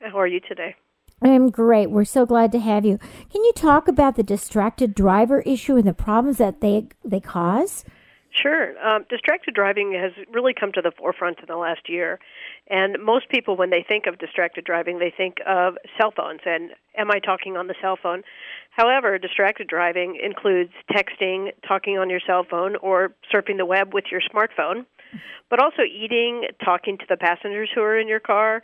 How 0.00 0.18
are 0.18 0.26
you 0.26 0.40
today? 0.40 0.74
I'm 1.22 1.50
great. 1.50 1.90
We're 1.90 2.04
so 2.04 2.26
glad 2.26 2.52
to 2.52 2.60
have 2.60 2.84
you. 2.84 2.98
Can 3.30 3.44
you 3.44 3.52
talk 3.54 3.88
about 3.88 4.16
the 4.16 4.22
distracted 4.22 4.94
driver 4.94 5.40
issue 5.42 5.76
and 5.76 5.86
the 5.86 5.94
problems 5.94 6.38
that 6.38 6.60
they 6.60 6.88
they 7.04 7.20
cause? 7.20 7.84
Sure. 8.40 8.78
Um, 8.86 9.04
distracted 9.08 9.54
driving 9.54 9.92
has 9.94 10.12
really 10.32 10.54
come 10.54 10.70
to 10.72 10.82
the 10.82 10.92
forefront 10.92 11.40
in 11.40 11.46
the 11.48 11.56
last 11.56 11.88
year. 11.88 12.20
And 12.68 12.98
most 13.02 13.28
people, 13.28 13.56
when 13.56 13.70
they 13.70 13.84
think 13.86 14.06
of 14.06 14.18
distracted 14.18 14.64
driving, 14.64 14.98
they 14.98 15.12
think 15.14 15.38
of 15.46 15.76
cell 15.98 16.12
phones 16.14 16.40
and 16.46 16.70
am 16.96 17.10
I 17.10 17.18
talking 17.18 17.56
on 17.56 17.66
the 17.66 17.74
cell 17.80 17.98
phone? 18.00 18.22
However, 18.70 19.18
distracted 19.18 19.66
driving 19.66 20.18
includes 20.22 20.72
texting, 20.90 21.52
talking 21.66 21.98
on 21.98 22.10
your 22.10 22.20
cell 22.24 22.44
phone, 22.48 22.76
or 22.76 23.12
surfing 23.32 23.56
the 23.56 23.66
web 23.66 23.92
with 23.92 24.04
your 24.10 24.20
smartphone, 24.20 24.86
but 25.50 25.60
also 25.60 25.82
eating, 25.82 26.44
talking 26.64 26.98
to 26.98 27.04
the 27.08 27.16
passengers 27.16 27.70
who 27.74 27.80
are 27.80 27.98
in 27.98 28.06
your 28.06 28.20
car, 28.20 28.62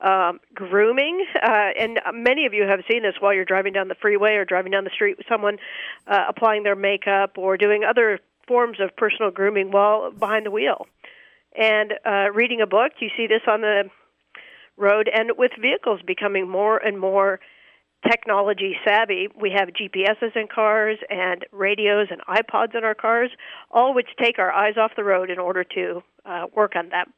um, 0.00 0.38
grooming. 0.54 1.24
Uh, 1.34 1.70
and 1.78 1.98
many 2.14 2.46
of 2.46 2.54
you 2.54 2.64
have 2.64 2.80
seen 2.88 3.02
this 3.02 3.14
while 3.20 3.34
you're 3.34 3.44
driving 3.44 3.72
down 3.72 3.88
the 3.88 3.96
freeway 4.00 4.34
or 4.34 4.44
driving 4.44 4.70
down 4.70 4.84
the 4.84 4.90
street 4.90 5.16
with 5.18 5.26
someone 5.28 5.58
uh, 6.06 6.24
applying 6.28 6.62
their 6.62 6.76
makeup 6.76 7.36
or 7.36 7.56
doing 7.56 7.82
other 7.84 8.20
forms 8.48 8.78
of 8.80 8.96
personal 8.96 9.30
grooming 9.30 9.70
while 9.70 10.10
behind 10.10 10.46
the 10.46 10.50
wheel. 10.50 10.86
And 11.56 11.94
uh, 12.04 12.30
reading 12.34 12.60
a 12.60 12.66
book, 12.66 12.92
you 13.00 13.10
see 13.16 13.26
this 13.26 13.42
on 13.46 13.60
the 13.60 13.84
road, 14.76 15.10
and 15.12 15.32
with 15.36 15.52
vehicles 15.60 16.00
becoming 16.06 16.48
more 16.48 16.78
and 16.78 16.98
more 16.98 17.40
technology 18.08 18.76
savvy. 18.86 19.28
We 19.40 19.50
have 19.56 19.68
GPSs 19.70 20.36
in 20.36 20.46
cars 20.52 20.98
and 21.10 21.44
radios 21.52 22.08
and 22.10 22.20
iPods 22.28 22.76
in 22.76 22.84
our 22.84 22.94
cars, 22.94 23.30
all 23.70 23.94
which 23.94 24.08
take 24.22 24.38
our 24.38 24.52
eyes 24.52 24.74
off 24.76 24.92
the 24.96 25.04
road 25.04 25.30
in 25.30 25.38
order 25.38 25.64
to 25.64 26.02
uh, 26.24 26.46
work 26.54 26.72
on 26.76 26.90
them. 26.90 27.12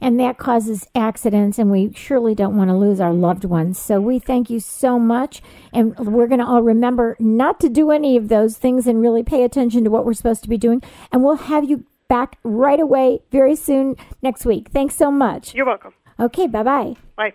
And 0.00 0.18
that 0.20 0.38
causes 0.38 0.86
accidents, 0.94 1.58
and 1.58 1.70
we 1.70 1.92
surely 1.94 2.34
don't 2.34 2.56
want 2.56 2.70
to 2.70 2.76
lose 2.76 3.00
our 3.00 3.12
loved 3.12 3.44
ones. 3.44 3.78
So 3.80 4.00
we 4.00 4.18
thank 4.18 4.50
you 4.50 4.60
so 4.60 4.98
much, 4.98 5.42
and 5.72 5.96
we're 5.98 6.26
going 6.26 6.40
to 6.40 6.46
all 6.46 6.62
remember 6.62 7.16
not 7.18 7.60
to 7.60 7.68
do 7.68 7.90
any 7.90 8.16
of 8.16 8.28
those 8.28 8.56
things 8.56 8.86
and 8.86 9.00
really 9.00 9.22
pay 9.22 9.44
attention 9.44 9.84
to 9.84 9.90
what 9.90 10.04
we're 10.04 10.14
supposed 10.14 10.42
to 10.42 10.48
be 10.48 10.58
doing. 10.58 10.82
And 11.12 11.22
we'll 11.22 11.36
have 11.36 11.68
you 11.68 11.84
back 12.08 12.38
right 12.42 12.80
away 12.80 13.20
very 13.30 13.54
soon 13.54 13.96
next 14.22 14.44
week. 14.44 14.68
Thanks 14.72 14.96
so 14.96 15.10
much. 15.10 15.54
You're 15.54 15.66
welcome. 15.66 15.94
Okay, 16.18 16.46
bye 16.46 16.62
bye. 16.62 16.96
Bye. 17.16 17.34